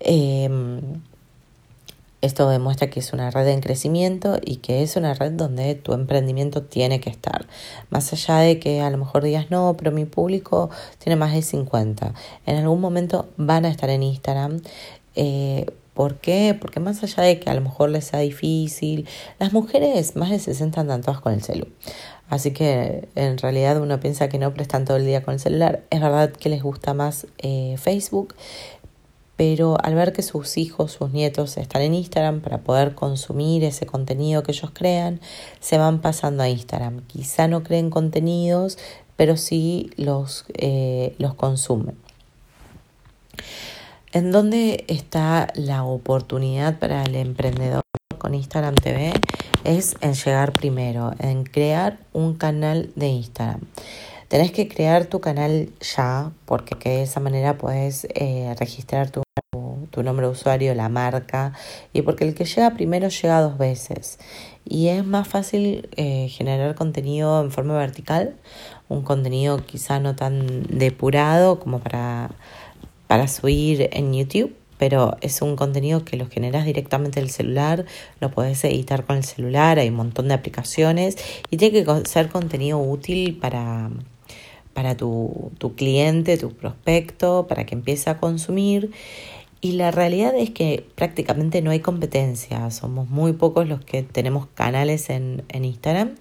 Eh, 0.00 0.50
Esto 2.24 2.48
demuestra 2.48 2.88
que 2.88 3.00
es 3.00 3.12
una 3.12 3.30
red 3.30 3.46
en 3.48 3.60
crecimiento 3.60 4.38
y 4.42 4.56
que 4.56 4.82
es 4.82 4.96
una 4.96 5.12
red 5.12 5.32
donde 5.32 5.74
tu 5.74 5.92
emprendimiento 5.92 6.62
tiene 6.62 6.98
que 6.98 7.10
estar. 7.10 7.46
Más 7.90 8.14
allá 8.14 8.38
de 8.38 8.58
que 8.58 8.80
a 8.80 8.88
lo 8.88 8.96
mejor 8.96 9.22
digas, 9.22 9.50
no, 9.50 9.74
pero 9.76 9.92
mi 9.92 10.06
público 10.06 10.70
tiene 10.96 11.16
más 11.16 11.34
de 11.34 11.42
50. 11.42 12.14
En 12.46 12.56
algún 12.56 12.80
momento 12.80 13.28
van 13.36 13.66
a 13.66 13.68
estar 13.68 13.90
en 13.90 14.02
Instagram. 14.02 14.62
Eh, 15.16 15.66
¿Por 15.92 16.14
qué? 16.14 16.56
Porque 16.58 16.80
más 16.80 17.02
allá 17.02 17.24
de 17.24 17.38
que 17.40 17.50
a 17.50 17.54
lo 17.54 17.60
mejor 17.60 17.90
les 17.90 18.06
sea 18.06 18.20
difícil, 18.20 19.06
las 19.38 19.52
mujeres 19.52 20.16
más 20.16 20.30
de 20.30 20.38
60 20.38 20.80
andan 20.80 21.02
todas 21.02 21.20
con 21.20 21.34
el 21.34 21.42
celular. 21.42 21.68
Así 22.30 22.52
que 22.52 23.06
en 23.16 23.36
realidad 23.36 23.78
uno 23.82 24.00
piensa 24.00 24.30
que 24.30 24.38
no 24.38 24.54
prestan 24.54 24.86
todo 24.86 24.96
el 24.96 25.04
día 25.04 25.22
con 25.22 25.34
el 25.34 25.40
celular. 25.40 25.82
Es 25.90 26.00
verdad 26.00 26.32
que 26.32 26.48
les 26.48 26.62
gusta 26.62 26.94
más 26.94 27.26
eh, 27.36 27.76
Facebook, 27.76 28.34
pero 29.36 29.76
al 29.82 29.94
ver 29.94 30.12
que 30.12 30.22
sus 30.22 30.56
hijos, 30.56 30.92
sus 30.92 31.10
nietos 31.10 31.56
están 31.56 31.82
en 31.82 31.94
Instagram 31.94 32.40
para 32.40 32.58
poder 32.58 32.94
consumir 32.94 33.64
ese 33.64 33.86
contenido 33.86 34.42
que 34.42 34.52
ellos 34.52 34.70
crean, 34.72 35.20
se 35.60 35.78
van 35.78 36.00
pasando 36.00 36.42
a 36.42 36.48
Instagram. 36.48 37.02
Quizá 37.06 37.48
no 37.48 37.62
creen 37.62 37.90
contenidos, 37.90 38.78
pero 39.16 39.36
sí 39.36 39.90
los, 39.96 40.44
eh, 40.54 41.14
los 41.18 41.34
consumen. 41.34 41.96
¿En 44.12 44.30
dónde 44.30 44.84
está 44.86 45.48
la 45.56 45.82
oportunidad 45.82 46.78
para 46.78 47.02
el 47.02 47.16
emprendedor 47.16 47.82
con 48.18 48.34
Instagram 48.34 48.76
TV? 48.76 49.12
Es 49.64 49.96
en 50.02 50.14
llegar 50.14 50.52
primero, 50.52 51.12
en 51.18 51.42
crear 51.42 51.98
un 52.12 52.34
canal 52.34 52.92
de 52.94 53.08
Instagram. 53.08 53.60
Tenés 54.34 54.50
que 54.50 54.66
crear 54.66 55.06
tu 55.06 55.20
canal 55.20 55.70
ya, 55.80 56.32
porque 56.44 56.74
de 56.88 57.02
esa 57.04 57.20
manera 57.20 57.56
puedes 57.56 58.04
eh, 58.16 58.52
registrar 58.58 59.08
tu, 59.08 59.22
tu, 59.92 60.02
nombre 60.02 60.26
de 60.26 60.32
usuario, 60.32 60.74
la 60.74 60.88
marca, 60.88 61.52
y 61.92 62.02
porque 62.02 62.24
el 62.24 62.34
que 62.34 62.44
llega 62.44 62.74
primero 62.74 63.08
llega 63.10 63.40
dos 63.40 63.58
veces. 63.58 64.18
Y 64.64 64.88
es 64.88 65.06
más 65.06 65.28
fácil 65.28 65.88
eh, 65.94 66.26
generar 66.30 66.74
contenido 66.74 67.44
en 67.44 67.52
forma 67.52 67.78
vertical, 67.78 68.34
un 68.88 69.02
contenido 69.02 69.64
quizá 69.64 70.00
no 70.00 70.16
tan 70.16 70.64
depurado 70.64 71.60
como 71.60 71.78
para 71.78 72.32
para 73.06 73.28
subir 73.28 73.88
en 73.92 74.14
YouTube, 74.14 74.56
pero 74.78 75.16
es 75.20 75.42
un 75.42 75.54
contenido 75.54 76.04
que 76.04 76.16
lo 76.16 76.28
generas 76.28 76.64
directamente 76.64 77.20
del 77.20 77.30
celular, 77.30 77.84
lo 78.18 78.32
puedes 78.32 78.64
editar 78.64 79.04
con 79.04 79.16
el 79.16 79.22
celular, 79.22 79.78
hay 79.78 79.90
un 79.90 79.94
montón 79.94 80.26
de 80.26 80.34
aplicaciones 80.34 81.16
y 81.50 81.56
tiene 81.56 81.84
que 81.84 82.06
ser 82.06 82.30
contenido 82.30 82.78
útil 82.78 83.38
para, 83.38 83.90
para 84.74 84.96
tu, 84.96 85.52
tu 85.58 85.74
cliente, 85.74 86.36
tu 86.36 86.52
prospecto, 86.52 87.46
para 87.48 87.64
que 87.64 87.74
empiece 87.74 88.10
a 88.10 88.18
consumir. 88.18 88.90
Y 89.60 89.72
la 89.72 89.90
realidad 89.90 90.34
es 90.36 90.50
que 90.50 90.84
prácticamente 90.94 91.62
no 91.62 91.70
hay 91.70 91.80
competencia, 91.80 92.70
somos 92.70 93.08
muy 93.08 93.32
pocos 93.32 93.66
los 93.66 93.82
que 93.82 94.02
tenemos 94.02 94.46
canales 94.48 95.08
en, 95.08 95.42
en 95.48 95.64
Instagram. 95.64 96.16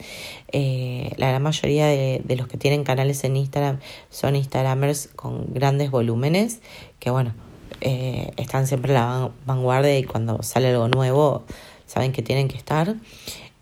Eh, 0.54 1.12
la 1.18 1.28
gran 1.28 1.44
mayoría 1.44 1.88
de, 1.88 2.22
de, 2.24 2.36
los 2.38 2.48
que 2.48 2.58
tienen 2.58 2.86
canales 2.86 3.26
en 3.26 3.36
Instagram 3.36 3.80
son 4.10 4.38
Instagramers 4.38 5.10
con 5.18 5.54
grandes 5.54 5.92
volúmenes, 5.92 6.62
que 7.00 7.10
bueno, 7.10 7.34
eh, 7.82 8.32
están 8.38 8.66
siempre 8.66 8.94
en 8.94 9.00
la 9.00 9.32
vanguardia 9.46 10.00
y 10.00 10.06
cuando 10.06 10.42
sale 10.42 10.70
algo 10.70 10.88
nuevo 10.88 11.44
saben 11.86 12.14
que 12.14 12.22
tienen 12.22 12.48
que 12.48 12.56
estar. 12.56 12.96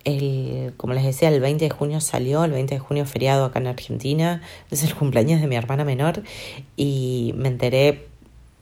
El, 0.04 0.74
como 0.78 0.94
les 0.94 1.04
decía, 1.04 1.30
el 1.30 1.40
20 1.40 1.66
de 1.66 1.70
junio 1.70 2.02
salió, 2.02 2.44
el 2.44 2.52
20 2.52 2.76
de 2.76 2.80
junio 2.80 3.06
feriado 3.06 3.46
acá 3.46 3.60
en 3.60 3.68
Argentina, 3.68 4.42
es 4.72 4.84
el 4.84 4.96
cumpleaños 4.96 5.42
de 5.42 5.48
mi 5.48 5.56
hermana 5.56 5.84
menor 5.84 6.24
y 6.76 7.34
me 7.36 7.50
enteré 7.50 8.08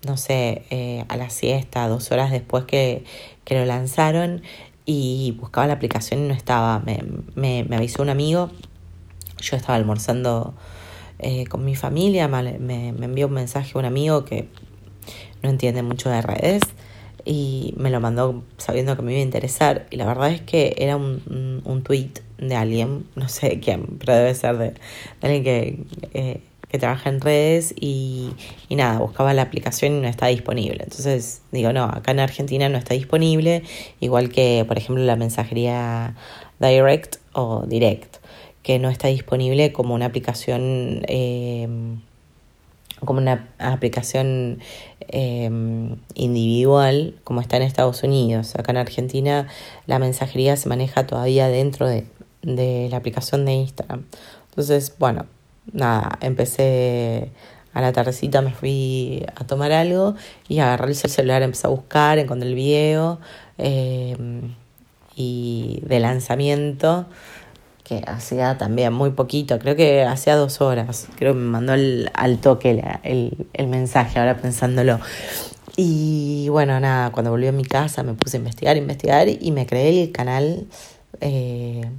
no 0.05 0.15
sé, 0.15 0.63
eh, 0.69 1.03
a 1.09 1.17
la 1.17 1.29
siesta, 1.29 1.87
dos 1.87 2.11
horas 2.11 2.31
después 2.31 2.63
que, 2.63 3.03
que, 3.43 3.55
lo 3.55 3.65
lanzaron 3.65 4.43
y 4.85 5.35
buscaba 5.39 5.67
la 5.67 5.73
aplicación 5.73 6.23
y 6.23 6.27
no 6.29 6.33
estaba. 6.33 6.79
Me, 6.79 7.03
me, 7.35 7.65
me 7.65 7.75
avisó 7.75 8.01
un 8.01 8.09
amigo, 8.09 8.49
yo 9.41 9.57
estaba 9.57 9.75
almorzando 9.75 10.53
eh, 11.19 11.45
con 11.47 11.65
mi 11.65 11.75
familia, 11.75 12.27
me, 12.27 12.57
me, 12.59 12.87
envió 12.89 13.27
un 13.27 13.33
mensaje 13.33 13.77
un 13.77 13.85
amigo 13.85 14.23
que 14.23 14.47
no 15.43 15.49
entiende 15.49 15.83
mucho 15.83 16.09
de 16.09 16.21
redes 16.21 16.61
y 17.25 17.73
me 17.77 17.89
lo 17.89 17.99
mandó 17.99 18.43
sabiendo 18.57 18.95
que 18.95 19.01
me 19.01 19.11
iba 19.13 19.19
a 19.19 19.23
interesar 19.23 19.87
y 19.89 19.97
la 19.97 20.05
verdad 20.05 20.31
es 20.31 20.41
que 20.41 20.75
era 20.77 20.95
un, 20.95 21.61
un, 21.63 21.83
tweet 21.83 22.11
de 22.37 22.55
alguien, 22.55 23.05
no 23.15 23.27
sé 23.29 23.49
de 23.49 23.59
quién, 23.59 23.97
pero 23.99 24.15
debe 24.15 24.33
ser 24.35 24.57
de, 24.57 24.69
de 24.71 24.77
alguien 25.21 25.43
que... 25.43 25.83
Eh, 26.13 26.41
que 26.69 26.77
trabaja 26.77 27.09
en 27.09 27.19
redes 27.19 27.73
y, 27.75 28.29
y, 28.67 28.75
nada, 28.75 28.99
buscaba 28.99 29.33
la 29.33 29.41
aplicación 29.41 29.97
y 29.97 30.01
no 30.01 30.07
está 30.07 30.27
disponible. 30.27 30.83
Entonces 30.83 31.41
digo, 31.51 31.73
no, 31.73 31.85
acá 31.85 32.11
en 32.11 32.19
Argentina 32.19 32.69
no 32.69 32.77
está 32.77 32.93
disponible, 32.93 33.63
igual 33.99 34.29
que 34.29 34.63
por 34.67 34.77
ejemplo 34.77 35.03
la 35.03 35.15
mensajería 35.15 36.15
Direct 36.59 37.17
o 37.33 37.65
Direct, 37.65 38.17
que 38.61 38.77
no 38.77 38.89
está 38.89 39.07
disponible 39.07 39.71
como 39.71 39.95
una 39.95 40.05
aplicación, 40.05 41.01
eh, 41.07 41.67
como 43.03 43.19
una 43.19 43.49
aplicación 43.57 44.59
eh, 45.09 45.49
individual 46.13 47.15
como 47.23 47.41
está 47.41 47.57
en 47.57 47.63
Estados 47.63 48.03
Unidos. 48.03 48.55
Acá 48.55 48.71
en 48.71 48.77
Argentina 48.77 49.47
la 49.85 49.99
mensajería 49.99 50.55
se 50.55 50.69
maneja 50.69 51.05
todavía 51.05 51.47
dentro 51.47 51.87
de, 51.87 52.05
de 52.41 52.87
la 52.89 52.97
aplicación 52.97 53.45
de 53.45 53.53
Instagram. 53.53 54.05
Entonces, 54.49 54.93
bueno, 54.97 55.25
nada, 55.71 56.17
empecé 56.21 57.31
a 57.73 57.81
la 57.81 57.93
tardecita, 57.93 58.41
me 58.41 58.51
fui 58.51 59.25
a 59.35 59.45
tomar 59.45 59.71
algo 59.71 60.15
y 60.47 60.59
agarré 60.59 60.89
el 60.89 60.95
celular, 60.95 61.43
empecé 61.43 61.67
a 61.67 61.69
buscar, 61.69 62.17
encontré 62.17 62.49
el 62.49 62.55
video 62.55 63.19
eh, 63.57 64.17
y 65.15 65.81
de 65.85 65.99
lanzamiento 65.99 67.05
que 67.89 68.03
hacía 68.05 68.57
también 68.59 68.93
muy 68.93 69.09
poquito, 69.09 69.57
creo 69.57 69.75
que 69.75 70.03
hacía 70.03 70.35
dos 70.35 70.61
horas, 70.61 71.07
creo 71.15 71.33
que 71.33 71.39
me 71.39 71.47
mandó 71.47 71.73
el, 71.73 72.11
al 72.13 72.37
toque 72.37 72.83
el, 73.03 73.47
el 73.53 73.67
mensaje, 73.67 74.19
ahora 74.19 74.37
pensándolo. 74.37 74.99
Y 75.75 76.49
bueno, 76.49 76.79
nada, 76.79 77.11
cuando 77.11 77.31
volví 77.31 77.47
a 77.47 77.51
mi 77.51 77.63
casa 77.65 78.03
me 78.03 78.13
puse 78.13 78.37
a 78.37 78.39
investigar, 78.39 78.77
investigar 78.77 79.27
y 79.27 79.51
me 79.51 79.65
creé 79.65 80.03
el 80.03 80.11
canal. 80.11 80.67
Eh, 81.19 81.89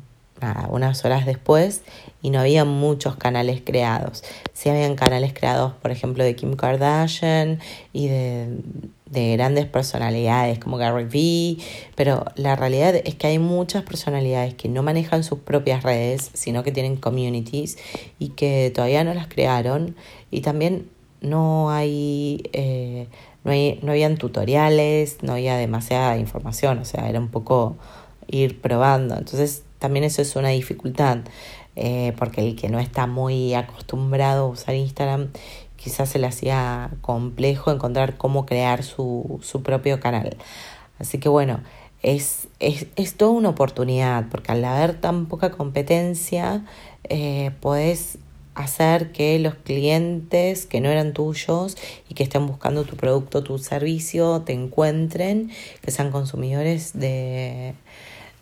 unas 0.70 1.04
horas 1.04 1.26
después 1.26 1.82
y 2.22 2.30
no 2.30 2.40
había 2.40 2.64
muchos 2.64 3.16
canales 3.16 3.60
creados. 3.62 4.24
Sí 4.54 4.70
habían 4.70 4.96
canales 4.96 5.34
creados, 5.34 5.74
por 5.82 5.90
ejemplo, 5.90 6.24
de 6.24 6.34
Kim 6.34 6.56
Kardashian 6.56 7.60
y 7.92 8.08
de, 8.08 8.48
de 9.10 9.32
grandes 9.32 9.66
personalidades 9.66 10.58
como 10.58 10.76
Gary 10.76 11.04
Vee, 11.04 11.58
pero 11.96 12.24
la 12.36 12.56
realidad 12.56 12.94
es 12.94 13.14
que 13.16 13.26
hay 13.26 13.38
muchas 13.38 13.82
personalidades 13.82 14.54
que 14.54 14.68
no 14.68 14.82
manejan 14.82 15.24
sus 15.24 15.40
propias 15.40 15.82
redes, 15.82 16.30
sino 16.32 16.62
que 16.62 16.72
tienen 16.72 16.96
communities 16.96 17.76
y 18.18 18.30
que 18.30 18.72
todavía 18.74 19.04
no 19.04 19.12
las 19.12 19.26
crearon 19.26 19.96
y 20.30 20.40
también 20.40 20.88
no 21.20 21.70
hay... 21.70 22.42
Eh, 22.52 23.08
no, 23.42 23.52
hay, 23.52 23.80
no 23.82 23.92
habían 23.92 24.18
tutoriales, 24.18 25.18
no 25.22 25.32
había 25.32 25.56
demasiada 25.56 26.18
información, 26.18 26.78
o 26.78 26.84
sea, 26.84 27.08
era 27.08 27.18
un 27.18 27.28
poco 27.28 27.78
ir 28.28 28.60
probando. 28.60 29.16
Entonces 29.16 29.64
también 29.78 30.04
eso 30.04 30.22
es 30.22 30.36
una 30.36 30.50
dificultad, 30.50 31.20
eh, 31.74 32.12
porque 32.18 32.46
el 32.46 32.56
que 32.56 32.68
no 32.68 32.78
está 32.78 33.06
muy 33.06 33.54
acostumbrado 33.54 34.44
a 34.44 34.48
usar 34.48 34.74
Instagram, 34.74 35.30
quizás 35.82 36.10
se 36.10 36.18
le 36.18 36.26
hacía 36.26 36.90
complejo 37.00 37.70
encontrar 37.70 38.16
cómo 38.16 38.46
crear 38.46 38.82
su, 38.82 39.40
su 39.42 39.62
propio 39.62 40.00
canal. 40.00 40.36
Así 40.98 41.18
que 41.18 41.28
bueno, 41.28 41.60
es, 42.02 42.48
es, 42.60 42.86
es, 42.96 43.14
toda 43.14 43.32
una 43.32 43.48
oportunidad, 43.50 44.26
porque 44.30 44.52
al 44.52 44.64
haber 44.64 45.00
tan 45.00 45.26
poca 45.26 45.50
competencia, 45.50 46.64
eh, 47.04 47.52
podés 47.60 48.18
hacer 48.54 49.12
que 49.12 49.38
los 49.38 49.54
clientes 49.54 50.66
que 50.66 50.80
no 50.80 50.90
eran 50.90 51.14
tuyos 51.14 51.76
y 52.08 52.14
que 52.14 52.24
estén 52.24 52.46
buscando 52.46 52.84
tu 52.84 52.96
producto, 52.96 53.42
tu 53.42 53.58
servicio, 53.58 54.42
te 54.42 54.52
encuentren, 54.52 55.50
que 55.82 55.90
sean 55.90 56.10
consumidores 56.10 56.92
de, 56.92 57.74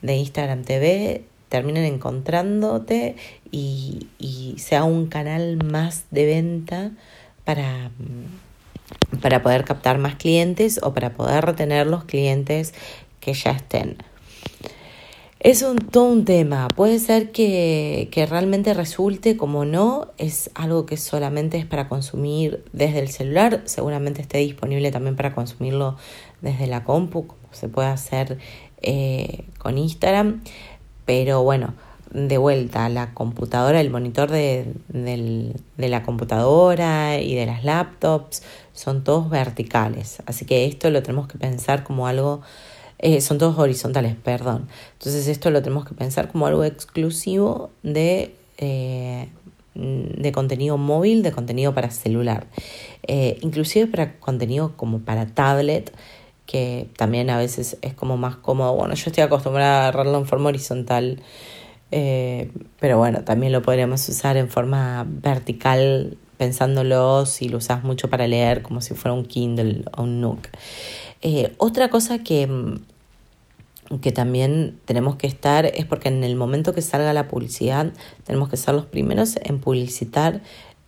de 0.02 0.16
Instagram 0.16 0.64
TV 0.64 1.25
terminen 1.49 1.85
encontrándote 1.85 3.16
y, 3.50 4.09
y 4.18 4.57
sea 4.59 4.85
un 4.85 5.07
canal 5.07 5.62
más 5.64 6.04
de 6.11 6.26
venta 6.26 6.90
para, 7.49 7.90
para 9.23 9.43
poder 9.43 9.64
captar 9.64 9.97
más 9.97 10.17
clientes 10.17 10.81
o 10.83 10.93
para 10.93 11.14
poder 11.14 11.47
retener 11.47 11.87
los 11.87 12.05
clientes 12.05 12.75
que 13.21 13.33
ya 13.33 13.52
estén. 13.52 13.97
Es 15.40 15.62
un, 15.62 15.78
todo 15.78 16.11
un 16.11 16.26
tema. 16.26 16.69
Puede 16.69 16.99
ser 16.99 17.33
que, 17.33 18.11
que, 18.12 18.26
realmente 18.26 18.75
resulte 18.75 19.38
como 19.38 19.64
no. 19.64 20.09
Es 20.19 20.50
algo 20.55 20.85
que 20.85 20.99
solamente 20.99 21.57
es 21.57 21.64
para 21.64 21.88
consumir 21.88 22.62
desde 22.75 22.99
el 22.99 23.09
celular. 23.09 23.62
Seguramente 23.64 24.21
esté 24.21 24.37
disponible 24.37 24.90
también 24.90 25.17
para 25.17 25.35
consumirlo 25.35 25.97
desde 26.43 26.67
la 26.67 26.85
compu, 26.85 27.28
como 27.28 27.49
se 27.52 27.71
puede 27.71 27.88
hacer 27.88 28.37
eh, 28.83 29.47
con 29.57 29.78
Instagram, 29.78 30.43
pero 31.07 31.43
bueno, 31.45 31.73
de 32.12 32.38
vuelta, 32.38 32.88
la 32.88 33.15
computadora, 33.15 33.81
el 33.81 33.91
monitor 33.91 34.31
de, 34.31 34.73
de, 34.88 35.53
de, 35.77 35.88
la 35.88 36.03
computadora 36.03 37.21
y 37.21 37.35
de 37.35 37.47
las 37.47 37.65
laptops 37.65 38.43
son 38.73 39.05
todos 39.05 39.29
verticales, 39.31 40.23
así 40.27 40.45
que 40.45 40.67
esto 40.67 40.91
lo 40.91 41.03
tenemos 41.03 41.29
que 41.29 41.38
pensar 41.38 41.85
como 41.85 42.07
algo 42.07 42.41
Eh, 43.00 43.21
son 43.21 43.38
todos 43.38 43.57
horizontales, 43.59 44.17
perdón. 44.17 44.67
Entonces 44.95 45.29
esto 45.29 45.50
lo 45.50 45.62
tenemos 45.62 45.85
que 45.85 45.95
pensar 45.95 46.27
como 46.33 46.49
algo 46.49 46.65
exclusivo 46.65 47.71
de, 47.85 48.35
eh, 48.59 49.29
de 49.75 50.33
contenido 50.33 50.77
móvil, 50.79 51.23
de 51.23 51.31
contenido 51.31 51.73
para 51.75 51.91
celular. 51.91 52.49
Eh, 53.07 53.38
inclusive 53.43 53.87
para 53.87 54.19
contenido 54.19 54.73
como 54.77 54.99
para 54.99 55.27
tablet, 55.27 55.93
que 56.47 56.88
también 56.97 57.31
a 57.31 57.38
veces 57.38 57.77
es 57.83 57.95
como 57.95 58.17
más 58.17 58.35
cómodo. 58.37 58.75
Bueno, 58.75 58.95
yo 58.95 59.05
estoy 59.11 59.23
acostumbrada 59.23 59.77
a 59.77 59.81
agarrarlo 59.83 60.19
en 60.19 60.27
forma 60.27 60.49
horizontal, 60.49 61.21
pero 61.90 62.99
bueno, 62.99 63.25
también 63.25 63.52
lo 63.52 63.62
podríamos 63.62 64.07
usar 64.09 64.37
en 64.37 64.49
forma 64.49 65.07
vertical 65.09 66.18
pensándolo 66.38 67.26
si 67.26 67.49
lo 67.49 67.59
usas 67.59 67.85
mucho 67.85 68.09
para 68.09 68.26
leer 68.26 68.62
como 68.62 68.80
si 68.80 68.95
fuera 68.95 69.12
un 69.12 69.26
Kindle 69.26 69.85
o 69.97 70.04
un 70.04 70.21
Nook. 70.23 70.49
Eh, 71.21 71.52
otra 71.59 71.90
cosa 71.90 72.21
que, 72.21 72.47
mm, 72.47 73.99
que 74.00 74.12
también 74.12 74.78
tenemos 74.85 75.16
que 75.16 75.26
estar 75.26 75.66
es 75.66 75.85
porque 75.85 76.09
en 76.09 76.25
el 76.25 76.37
momento 76.37 76.73
que 76.73 76.80
salga 76.80 77.12
la 77.12 77.28
publicidad 77.28 77.92
tenemos 78.25 78.49
que 78.49 78.57
ser 78.57 78.75
los 78.75 78.87
primeros 78.87 79.37
en 79.42 79.59
publicitar 79.59 80.40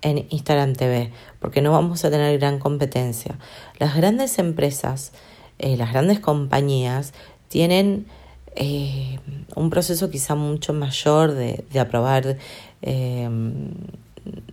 en 0.02 0.26
Instagram 0.30 0.74
TV, 0.74 1.10
porque 1.40 1.60
no 1.60 1.72
vamos 1.72 2.04
a 2.04 2.10
tener 2.10 2.38
gran 2.38 2.58
competencia. 2.58 3.38
Las 3.78 3.94
grandes 3.94 4.38
empresas, 4.38 5.12
eh, 5.58 5.76
las 5.76 5.92
grandes 5.92 6.20
compañías 6.20 7.12
tienen 7.48 8.06
eh, 8.56 9.18
un 9.56 9.70
proceso 9.70 10.10
quizá 10.10 10.34
mucho 10.34 10.72
mayor 10.72 11.32
de, 11.32 11.64
aprobar 11.78 12.36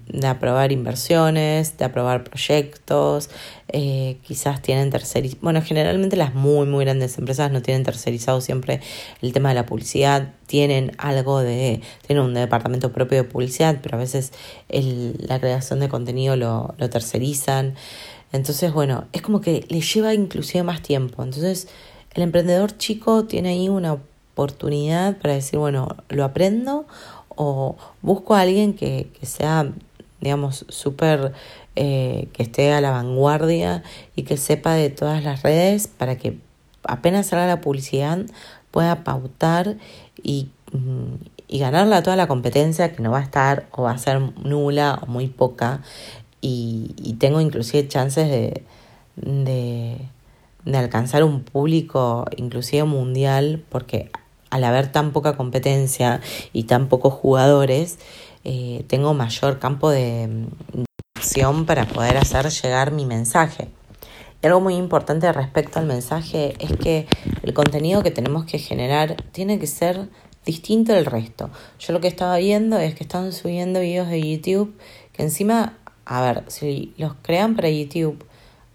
de 0.09 0.27
aprobar 0.27 0.71
inversiones, 0.71 1.77
de 1.77 1.85
aprobar 1.85 2.23
proyectos, 2.23 3.29
eh, 3.67 4.17
quizás 4.23 4.61
tienen 4.61 4.89
tercerizado, 4.89 5.39
bueno, 5.41 5.61
generalmente 5.61 6.15
las 6.15 6.33
muy, 6.33 6.65
muy 6.65 6.85
grandes 6.85 7.17
empresas 7.17 7.51
no 7.51 7.61
tienen 7.61 7.83
tercerizado 7.83 8.39
siempre 8.41 8.79
el 9.21 9.33
tema 9.33 9.49
de 9.49 9.55
la 9.55 9.65
publicidad, 9.65 10.33
tienen 10.47 10.93
algo 10.97 11.41
de, 11.41 11.81
tienen 12.05 12.23
un 12.23 12.33
departamento 12.33 12.93
propio 12.93 13.17
de 13.17 13.23
publicidad, 13.25 13.79
pero 13.81 13.97
a 13.97 13.99
veces 13.99 14.31
la 14.69 15.39
creación 15.39 15.79
de 15.79 15.89
contenido 15.89 16.35
lo, 16.35 16.73
lo 16.77 16.89
tercerizan. 16.89 17.75
Entonces, 18.31 18.73
bueno, 18.73 19.05
es 19.13 19.21
como 19.21 19.41
que 19.41 19.65
le 19.69 19.81
lleva 19.81 20.13
inclusive 20.13 20.63
más 20.63 20.81
tiempo. 20.81 21.23
Entonces, 21.23 21.67
el 22.17 22.24
emprendedor 22.24 22.75
chico 22.75 23.25
tiene 23.25 23.50
ahí 23.50 23.69
una 23.69 23.93
oportunidad 23.93 25.17
para 25.17 25.36
decir, 25.36 25.59
bueno, 25.59 25.88
lo 26.09 26.24
aprendo 26.24 26.88
o 27.29 27.75
busco 28.01 28.33
a 28.33 28.41
alguien 28.41 28.74
que, 28.74 29.07
sea 29.21 29.71
digamos, 30.19 30.65
súper 30.67 31.33
eh, 31.75 32.27
que 32.33 32.41
esté 32.41 32.74
a 32.74 32.81
la 32.81 32.89
vanguardia 32.89 33.83
y 34.15 34.24
que 34.24 34.36
sepa 34.36 34.74
de 34.74 34.89
todas 34.89 35.24
las 35.24 35.43
redes 35.43 35.88
para 35.88 36.17
que 36.17 36.39
apenas 36.81 37.27
salga 37.27 37.45
la 37.45 37.62
publicidad 37.62 38.17
pueda 38.71 39.03
pautar 39.03 39.77
y, 40.24 40.50
mm, 40.71 41.59
ganarla 41.59 42.01
toda 42.01 42.15
la 42.15 42.27
competencia 42.27 42.93
que 42.93 43.03
no 43.03 43.12
va 43.12 43.19
a 43.19 43.24
estar 43.24 43.67
o 43.71 43.83
va 43.83 43.91
a 43.91 43.97
ser 44.00 44.19
nula 44.43 45.00
o 45.03 45.05
muy 45.05 45.27
poca. 45.27 45.83
Y, 46.41 47.15
tengo 47.19 47.41
inclusive 47.41 47.88
chances 47.88 48.27
de, 49.15 50.00
de 50.71 50.77
alcanzar 50.77 51.24
un 51.24 51.43
público 51.43 52.25
inclusive 52.36 52.83
mundial 52.83 53.63
porque 53.69 54.12
al 54.50 54.63
haber 54.63 54.91
tan 54.91 55.12
poca 55.12 55.36
competencia 55.36 56.21
y 56.53 56.63
tan 56.63 56.88
pocos 56.88 57.13
jugadores, 57.13 58.00
eh, 58.43 58.86
tengo 58.88 59.13
mayor 59.13 59.59
campo 59.59 59.89
de, 59.89 60.47
acción 61.17 61.65
para 61.65 61.86
poder 61.86 62.17
hacer 62.17 62.50
llegar 62.50 62.91
mi 62.91 63.05
mensaje. 63.05 63.69
Y 64.41 64.47
algo 64.47 64.62
muy 64.62 64.75
importante 64.75 65.31
respecto 65.33 65.79
al 65.79 65.86
mensaje 65.86 66.53
es 66.59 66.77
que 66.77 67.07
el 67.41 67.53
contenido 67.53 68.03
que 68.03 68.12
tenemos 68.12 68.45
que 68.45 68.59
generar 68.59 69.15
tiene 69.32 69.58
que 69.58 69.65
ser 69.65 70.10
distinto 70.45 70.93
del 70.93 71.06
resto. 71.06 71.49
Yo 71.80 71.91
lo 71.91 71.99
que 71.99 72.08
estaba 72.08 72.38
viendo 72.38 72.77
es 72.77 72.93
que 72.93 73.03
están 73.03 73.34
subiendo 73.34 73.80
videos 73.80 74.10
de 74.10 74.21
YouTube 74.21 74.77
que 75.12 75.23
encima, 75.23 75.77
a 76.06 76.21
ver, 76.21 76.43
si 76.47 76.93
los 76.97 77.15
crean 77.23 77.56
para 77.56 77.69
YouTube, 77.69 78.23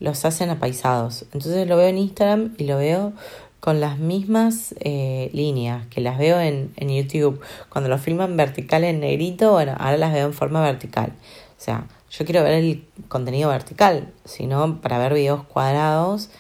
los 0.03 0.25
hacen 0.25 0.51
apaisados. 0.51 1.23
Entonces 1.33 1.67
lo 1.67 1.77
veo 1.77 1.89
en 1.89 1.99
Instagram 1.99 2.55
y 2.59 2.65
lo 2.65 2.77
veo 2.77 3.13
con 3.61 3.81
las 3.81 3.99
mismas 3.99 4.75
eh, 4.81 5.31
líneas 5.33 5.87
que 5.87 6.01
las 6.01 6.19
veo 6.19 6.41
en, 6.41 6.73
en 6.77 6.89
YouTube. 6.91 7.41
Cuando 7.69 7.89
lo 7.89 7.99
filman 7.99 8.37
vertical 8.37 8.85
en 8.85 9.01
negrito, 9.01 9.53
bueno, 9.53 9.75
ahora 9.79 9.97
las 9.97 10.13
veo 10.13 10.27
en 10.27 10.35
forma 10.35 10.61
vertical. 10.61 11.13
O 11.59 11.65
sea, 11.65 11.87
yo 12.11 12.25
quiero 12.25 12.43
ver 12.43 12.55
el 12.55 12.85
contenido 13.09 13.49
vertical, 13.49 14.13
si 14.25 14.47
no, 14.47 14.81
para 14.81 14.99
ver 14.99 15.15
videos 15.15 15.45
cuadrados 15.45 16.31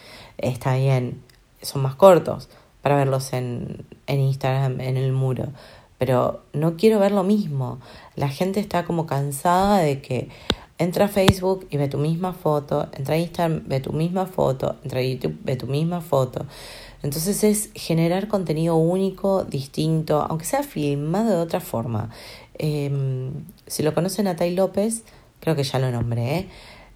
está 0.42 0.76
bien, 0.76 1.22
son 1.62 1.82
más 1.82 1.94
cortos 1.94 2.48
para 2.82 2.96
verlos 2.96 3.32
en, 3.32 3.86
en 4.06 4.20
Instagram, 4.20 4.80
en 4.80 4.96
el 4.96 5.12
muro. 5.12 5.48
Pero 5.98 6.42
no 6.52 6.76
quiero 6.76 6.98
ver 6.98 7.12
lo 7.12 7.22
mismo. 7.22 7.78
La 8.16 8.28
gente 8.28 8.58
está 8.58 8.84
como 8.84 9.06
cansada 9.06 9.78
de 9.78 10.02
que 10.02 10.28
entra 10.78 11.06
a 11.06 11.08
Facebook 11.08 11.66
y 11.70 11.76
ve 11.76 11.88
tu 11.88 11.98
misma 11.98 12.32
foto, 12.32 12.88
entra 12.96 13.14
a 13.14 13.18
Instagram, 13.18 13.62
ve 13.66 13.80
tu 13.80 13.92
misma 13.92 14.26
foto, 14.26 14.76
entra 14.82 15.00
a 15.00 15.02
YouTube, 15.02 15.38
ve 15.44 15.56
tu 15.56 15.66
misma 15.66 16.00
foto. 16.00 16.46
Entonces 17.02 17.42
es 17.42 17.70
generar 17.74 18.28
contenido 18.28 18.76
único, 18.76 19.44
distinto, 19.44 20.22
aunque 20.22 20.44
sea 20.44 20.62
filmado 20.62 21.30
de 21.30 21.42
otra 21.42 21.60
forma. 21.60 22.10
Em, 22.54 23.32
si 23.66 23.82
lo 23.82 23.92
conocen 23.94 24.28
a 24.28 24.36
Tai 24.36 24.54
López, 24.54 25.02
creo 25.40 25.56
que 25.56 25.64
ya 25.64 25.78
lo 25.78 25.90
nombré, 25.90 26.38
¿eh? 26.38 26.48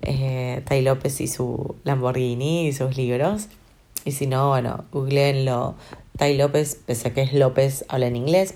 eh, 0.02 0.62
Tai 0.64 0.82
López 0.82 1.20
y 1.20 1.26
su 1.26 1.74
Lamborghini 1.84 2.68
y 2.68 2.72
sus 2.72 2.96
libros. 2.96 3.48
Y 4.04 4.12
si 4.12 4.26
no, 4.26 4.50
bueno, 4.50 4.84
googleenlo. 4.92 5.74
Tai 6.16 6.36
López, 6.36 6.78
pese 6.86 7.08
a 7.08 7.14
que 7.14 7.22
es 7.22 7.32
López, 7.32 7.84
habla 7.88 8.06
en 8.06 8.16
inglés. 8.16 8.54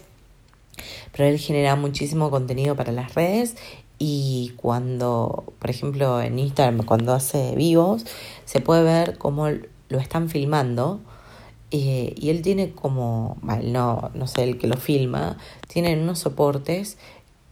Pero 1.12 1.28
él 1.28 1.38
genera 1.38 1.74
muchísimo 1.74 2.30
contenido 2.30 2.76
para 2.76 2.92
las 2.92 3.14
redes 3.14 3.56
y 4.02 4.54
cuando, 4.56 5.52
por 5.58 5.68
ejemplo, 5.68 6.22
en 6.22 6.38
Instagram, 6.38 6.86
cuando 6.86 7.12
hace 7.12 7.54
vivos, 7.54 8.06
se 8.46 8.60
puede 8.60 8.82
ver 8.82 9.18
cómo 9.18 9.46
lo 9.90 9.98
están 9.98 10.30
filmando 10.30 11.00
eh, 11.70 12.14
y 12.16 12.30
él 12.30 12.40
tiene 12.40 12.72
como, 12.72 13.36
no, 13.42 14.10
no 14.14 14.26
sé, 14.26 14.44
el 14.44 14.56
que 14.56 14.68
lo 14.68 14.78
filma, 14.78 15.36
tiene 15.68 16.00
unos 16.00 16.18
soportes 16.18 16.96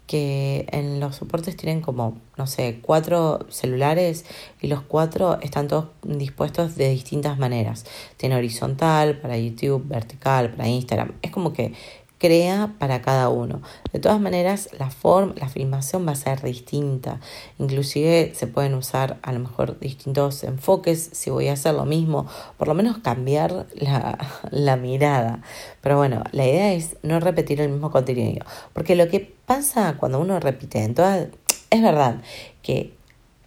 que 0.06 0.64
en 0.72 1.00
los 1.00 1.16
soportes 1.16 1.54
tienen 1.54 1.82
como, 1.82 2.16
no 2.38 2.46
sé, 2.46 2.78
cuatro 2.80 3.40
celulares 3.50 4.24
y 4.58 4.68
los 4.68 4.80
cuatro 4.80 5.38
están 5.42 5.68
todos 5.68 5.88
dispuestos 6.02 6.76
de 6.76 6.88
distintas 6.88 7.38
maneras. 7.38 7.84
Tiene 8.16 8.36
horizontal 8.36 9.18
para 9.20 9.36
YouTube, 9.36 9.86
vertical 9.86 10.52
para 10.52 10.66
Instagram. 10.66 11.12
Es 11.20 11.30
como 11.30 11.52
que 11.52 11.74
crea 12.18 12.74
para 12.78 13.00
cada 13.00 13.28
uno. 13.28 13.62
De 13.92 14.00
todas 14.00 14.20
maneras, 14.20 14.68
la 14.78 14.90
forma, 14.90 15.34
la 15.36 15.48
filmación 15.48 16.06
va 16.06 16.12
a 16.12 16.16
ser 16.16 16.42
distinta. 16.42 17.20
Inclusive 17.58 18.32
se 18.34 18.46
pueden 18.46 18.74
usar 18.74 19.18
a 19.22 19.32
lo 19.32 19.38
mejor 19.38 19.78
distintos 19.78 20.44
enfoques 20.44 21.10
si 21.12 21.30
voy 21.30 21.48
a 21.48 21.54
hacer 21.54 21.74
lo 21.74 21.84
mismo, 21.84 22.26
por 22.56 22.68
lo 22.68 22.74
menos 22.74 22.98
cambiar 22.98 23.66
la, 23.74 24.18
la 24.50 24.76
mirada. 24.76 25.42
Pero 25.80 25.96
bueno, 25.96 26.22
la 26.32 26.46
idea 26.46 26.74
es 26.74 26.96
no 27.02 27.20
repetir 27.20 27.60
el 27.60 27.70
mismo 27.70 27.90
contenido, 27.90 28.44
porque 28.72 28.96
lo 28.96 29.08
que 29.08 29.20
pasa 29.46 29.96
cuando 29.96 30.20
uno 30.20 30.40
repite 30.40 30.82
en 30.82 30.94
todas, 30.94 31.28
es 31.70 31.82
verdad 31.82 32.20
que 32.62 32.98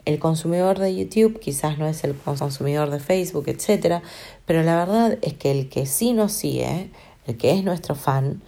el 0.06 0.18
consumidor 0.20 0.80
de 0.80 0.96
YouTube 0.96 1.40
quizás 1.40 1.78
no 1.78 1.88
es 1.88 2.04
el 2.04 2.16
consumidor 2.16 2.90
de 2.90 3.00
Facebook, 3.00 3.46
etcétera, 3.48 4.02
pero 4.46 4.64
la 4.64 4.76
verdad 4.76 5.18
es 5.22 5.34
que 5.34 5.52
el 5.52 5.70
que 5.70 5.86
sí 5.86 6.14
nos 6.14 6.32
sigue, 6.32 6.90
el 7.28 7.38
que 7.38 7.52
es 7.52 7.64
nuestro 7.64 7.96
fan, 7.96 8.42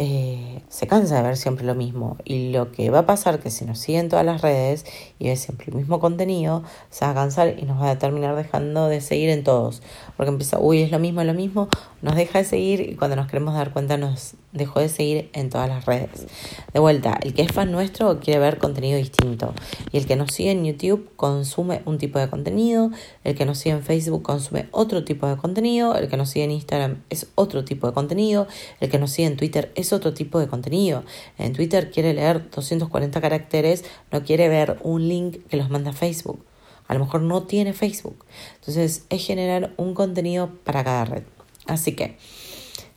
eh, 0.00 0.62
se 0.68 0.86
cansa 0.86 1.16
de 1.16 1.22
ver 1.22 1.36
siempre 1.36 1.66
lo 1.66 1.74
mismo. 1.74 2.18
Y 2.24 2.52
lo 2.52 2.70
que 2.70 2.88
va 2.88 3.00
a 3.00 3.06
pasar 3.06 3.40
que 3.40 3.50
si 3.50 3.64
nos 3.64 3.80
siguen 3.80 4.08
todas 4.08 4.24
las 4.24 4.42
redes 4.42 4.86
y 5.18 5.26
ve 5.26 5.34
siempre 5.34 5.66
el 5.70 5.74
mismo 5.74 5.98
contenido, 5.98 6.62
se 6.88 7.04
va 7.04 7.10
a 7.10 7.14
cansar 7.14 7.58
y 7.58 7.62
nos 7.62 7.82
va 7.82 7.90
a 7.90 7.98
terminar 7.98 8.36
dejando 8.36 8.86
de 8.86 9.00
seguir 9.00 9.28
en 9.28 9.42
todos. 9.42 9.82
Porque 10.16 10.30
empieza, 10.30 10.60
uy, 10.60 10.82
es 10.82 10.92
lo 10.92 11.00
mismo, 11.00 11.20
es 11.20 11.26
lo 11.26 11.34
mismo, 11.34 11.68
nos 12.00 12.14
deja 12.14 12.38
de 12.38 12.44
seguir 12.44 12.80
y 12.80 12.94
cuando 12.94 13.16
nos 13.16 13.26
queremos 13.26 13.54
dar 13.54 13.72
cuenta 13.72 13.96
nos 13.96 14.34
dejó 14.52 14.80
de 14.80 14.88
seguir 14.88 15.30
en 15.32 15.50
todas 15.50 15.68
las 15.68 15.84
redes. 15.84 16.26
De 16.72 16.78
vuelta, 16.78 17.18
el 17.22 17.34
que 17.34 17.42
es 17.42 17.52
fan 17.52 17.72
nuestro 17.72 18.20
quiere 18.20 18.38
ver 18.38 18.58
contenido 18.58 18.96
distinto. 18.96 19.52
Y 19.90 19.98
el 19.98 20.06
que 20.06 20.14
nos 20.16 20.32
sigue 20.32 20.52
en 20.52 20.64
YouTube 20.64 21.10
consume 21.16 21.82
un 21.86 21.98
tipo 21.98 22.18
de 22.18 22.28
contenido, 22.28 22.90
el 23.24 23.34
que 23.34 23.44
nos 23.44 23.58
sigue 23.58 23.74
en 23.74 23.82
Facebook 23.82 24.22
consume 24.22 24.68
otro 24.70 25.04
tipo 25.04 25.26
de 25.26 25.36
contenido, 25.36 25.96
el 25.96 26.08
que 26.08 26.16
nos 26.16 26.30
sigue 26.30 26.44
en 26.44 26.52
Instagram 26.52 27.02
es 27.10 27.26
otro 27.34 27.64
tipo 27.64 27.86
de 27.86 27.92
contenido, 27.92 28.46
el 28.80 28.90
que 28.90 28.98
nos 28.98 29.10
sigue 29.10 29.28
en 29.28 29.36
Twitter 29.36 29.72
es 29.74 29.87
otro 29.92 30.14
tipo 30.14 30.38
de 30.38 30.48
contenido. 30.48 31.04
En 31.38 31.52
Twitter 31.52 31.90
quiere 31.90 32.14
leer 32.14 32.50
240 32.50 33.20
caracteres, 33.20 33.84
no 34.10 34.22
quiere 34.22 34.48
ver 34.48 34.78
un 34.82 35.08
link 35.08 35.38
que 35.48 35.56
los 35.56 35.70
manda 35.70 35.92
Facebook. 35.92 36.44
A 36.86 36.94
lo 36.94 37.00
mejor 37.00 37.22
no 37.22 37.42
tiene 37.42 37.72
Facebook. 37.72 38.24
Entonces 38.60 39.04
es 39.10 39.26
generar 39.26 39.72
un 39.76 39.94
contenido 39.94 40.50
para 40.64 40.84
cada 40.84 41.04
red. 41.04 41.22
Así 41.66 41.92
que 41.92 42.16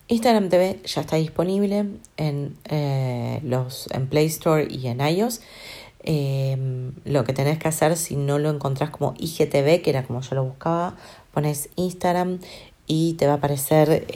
Instagram 0.08 0.48
TV 0.48 0.80
ya 0.84 1.02
está 1.02 1.16
disponible 1.16 1.86
en, 2.16 2.56
eh, 2.68 3.40
los, 3.44 3.88
en 3.92 4.08
Play 4.08 4.26
Store 4.26 4.66
y 4.68 4.86
en 4.86 5.00
iOS. 5.00 5.40
Em, 6.04 6.94
lo 7.04 7.22
que 7.24 7.32
tenés 7.32 7.58
que 7.58 7.68
hacer 7.68 7.96
si 7.96 8.16
no 8.16 8.38
lo 8.38 8.50
encontrás 8.50 8.90
como 8.90 9.14
IGTV, 9.18 9.82
que 9.82 9.90
era 9.90 10.02
como 10.02 10.20
yo 10.20 10.34
lo 10.34 10.44
buscaba, 10.44 10.96
pones 11.32 11.68
Instagram 11.76 12.40
y 12.94 13.14
te 13.14 13.26
va 13.26 13.32
a 13.32 13.36
aparecer 13.36 14.06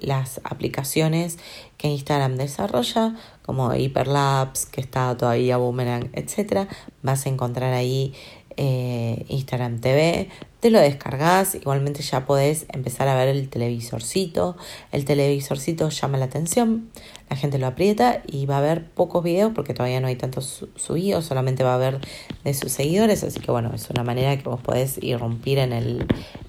las 0.00 0.40
aplicaciones 0.42 1.38
que 1.78 1.86
Instagram 1.86 2.34
desarrolla, 2.34 3.14
como 3.42 3.72
Hyperlapse, 3.72 4.66
que 4.72 4.80
está 4.80 5.16
todavía 5.16 5.56
Boomerang, 5.56 6.10
etc. 6.12 6.68
Vas 7.02 7.26
a 7.26 7.28
encontrar 7.28 7.72
ahí 7.74 8.12
eh, 8.56 9.24
Instagram 9.28 9.80
TV, 9.80 10.28
te 10.58 10.70
lo 10.70 10.80
descargas, 10.80 11.54
igualmente 11.54 12.02
ya 12.02 12.26
podés 12.26 12.66
empezar 12.70 13.06
a 13.06 13.14
ver 13.14 13.28
el 13.28 13.48
televisorcito, 13.48 14.56
el 14.90 15.04
televisorcito 15.04 15.88
llama 15.88 16.18
la 16.18 16.24
atención, 16.24 16.90
la 17.30 17.36
gente 17.36 17.58
lo 17.58 17.68
aprieta 17.68 18.20
y 18.26 18.46
va 18.46 18.58
a 18.58 18.62
ver 18.62 18.84
pocos 18.84 19.22
videos 19.22 19.52
porque 19.54 19.74
todavía 19.74 20.00
no 20.00 20.08
hay 20.08 20.16
tantos 20.16 20.66
subidos, 20.74 21.24
solamente 21.24 21.62
va 21.62 21.76
a 21.76 21.78
ver 21.78 22.00
de 22.42 22.52
sus 22.52 22.72
seguidores, 22.72 23.22
así 23.22 23.38
que 23.38 23.52
bueno, 23.52 23.70
es 23.72 23.88
una 23.90 24.02
manera 24.02 24.36
que 24.36 24.48
vos 24.48 24.60
podés 24.60 24.98
irrumpir 25.00 25.58
en 25.58 25.72
el, 25.72 26.04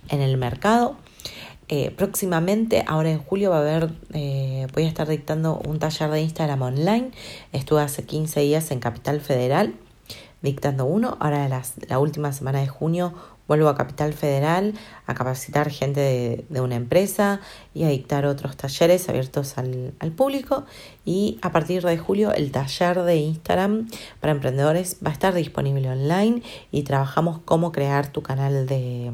en 0.10 0.22
el 0.22 0.38
mercado. 0.38 0.98
Eh, 1.69 1.91
próximamente, 1.91 2.84
ahora 2.88 3.12
en 3.12 3.19
julio, 3.19 3.49
va 3.49 3.58
a 3.58 3.62
haber, 3.62 3.89
eh, 4.13 4.67
voy 4.73 4.84
a 4.84 4.88
estar 4.88 5.08
dictando 5.08 5.62
un 5.65 5.80
taller 5.80 6.10
de 6.12 6.21
Instagram 6.21 6.62
online. 6.62 7.12
Estuve 7.52 7.82
hace 7.82 8.04
15 8.04 8.41
días 8.41 8.71
en 8.71 8.80
Capital 8.80 9.21
Federal 9.21 9.76
dictando 10.41 10.86
uno. 10.86 11.17
Ahora 11.19 11.47
la 11.88 11.99
última 11.99 12.34
semana 12.34 12.60
de 12.60 12.67
junio 12.67 13.13
vuelvo 13.47 13.69
a 13.69 13.76
Capital 13.76 14.13
Federal 14.13 14.73
a 15.06 15.13
capacitar 15.15 15.69
gente 15.69 16.45
de, 16.49 16.62
una 16.62 16.76
empresa 16.76 17.41
y 17.73 17.84
a 17.84 17.89
dictar 17.89 18.26
otros 18.26 18.56
talleres 18.56 19.10
abiertos 19.10 19.58
al, 19.58 19.93
al, 19.99 20.12
público. 20.12 20.65
Y 21.06 21.39
a 21.41 21.52
partir 21.52 21.84
de 21.84 21.97
julio 21.97 22.34
el 22.34 22.52
taller 22.52 23.02
de 23.04 23.17
Instagram 23.17 23.88
para 24.19 24.34
emprendedores 24.34 24.97
va 25.06 25.10
a 25.10 25.13
estar 25.13 25.34
disponible 25.34 25.89
online 25.89 26.43
y 26.71 26.84
trabajamos 26.84 27.39
cómo 27.45 27.71
crear 27.71 28.08
tu 28.12 28.21
canal 28.21 28.67
de 28.67 29.12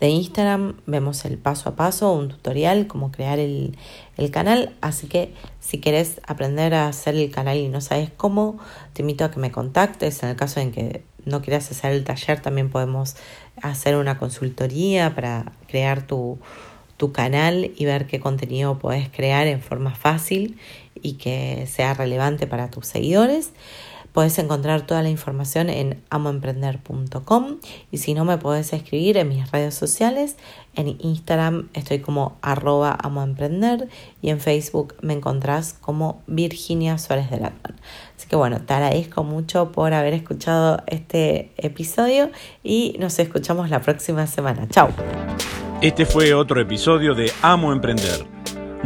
de 0.00 0.08
Instagram 0.08 0.76
vemos 0.86 1.24
el 1.24 1.38
paso 1.38 1.68
a 1.68 1.76
paso, 1.76 2.12
un 2.12 2.28
tutorial, 2.28 2.86
cómo 2.86 3.10
crear 3.10 3.38
el, 3.38 3.76
canal. 4.30 4.74
Así 4.80 5.06
que 5.06 5.32
si 5.60 5.80
quieres 5.80 6.20
aprender 6.26 6.74
a 6.74 6.88
hacer 6.88 7.14
el 7.14 7.30
canal 7.30 7.56
y 7.56 7.68
no 7.68 7.80
sabes 7.80 8.10
cómo, 8.16 8.58
te 8.92 9.02
invito 9.02 9.24
a 9.24 9.30
que 9.30 9.40
me 9.40 9.50
contactes. 9.50 10.22
En 10.22 10.30
el 10.30 10.36
caso 10.36 10.60
en 10.60 10.72
que 10.72 11.02
no 11.24 11.42
quieras 11.42 11.70
hacer 11.70 11.92
el 11.92 12.04
taller, 12.04 12.40
también 12.40 12.70
podemos 12.70 13.16
hacer 13.62 13.96
una 13.96 14.18
consultoría 14.18 15.14
para 15.14 15.52
crear 15.66 16.06
tu, 16.06 16.38
tu 16.96 17.12
canal 17.12 17.72
y 17.76 17.84
ver 17.84 18.06
qué 18.06 18.20
contenido 18.20 18.78
puedes 18.78 19.08
crear 19.08 19.46
en 19.46 19.60
forma 19.60 19.94
fácil 19.94 20.58
y 20.94 21.14
que 21.14 21.66
sea 21.66 21.94
relevante 21.94 22.46
para 22.46 22.70
tus 22.70 22.86
seguidores. 22.86 23.52
Puedes 24.16 24.38
encontrar 24.38 24.80
toda 24.86 25.02
la 25.02 25.10
información 25.10 25.68
en 25.68 26.02
amoemprender.com 26.08 27.58
y 27.90 27.98
si 27.98 28.14
no 28.14 28.24
me 28.24 28.38
puedes 28.38 28.72
escribir 28.72 29.18
en 29.18 29.28
mis 29.28 29.52
redes 29.52 29.74
sociales. 29.74 30.38
En 30.74 30.96
Instagram 31.00 31.68
estoy 31.74 31.98
como 31.98 32.38
arroba 32.40 32.96
amoemprender 32.98 33.90
y 34.22 34.30
en 34.30 34.40
Facebook 34.40 34.94
me 35.02 35.12
encontrás 35.12 35.74
como 35.74 36.22
Virginia 36.26 36.96
Suárez 36.96 37.28
de 37.30 37.40
Latman. 37.40 37.78
Así 38.16 38.26
que 38.26 38.36
bueno, 38.36 38.62
te 38.62 38.72
agradezco 38.72 39.22
mucho 39.22 39.70
por 39.70 39.92
haber 39.92 40.14
escuchado 40.14 40.82
este 40.86 41.52
episodio 41.58 42.30
y 42.64 42.96
nos 42.98 43.18
escuchamos 43.18 43.68
la 43.68 43.82
próxima 43.82 44.26
semana. 44.26 44.66
Chao. 44.70 44.88
Este 45.82 46.06
fue 46.06 46.32
otro 46.32 46.58
episodio 46.58 47.14
de 47.14 47.30
Amo 47.42 47.70
Emprender. 47.70 48.35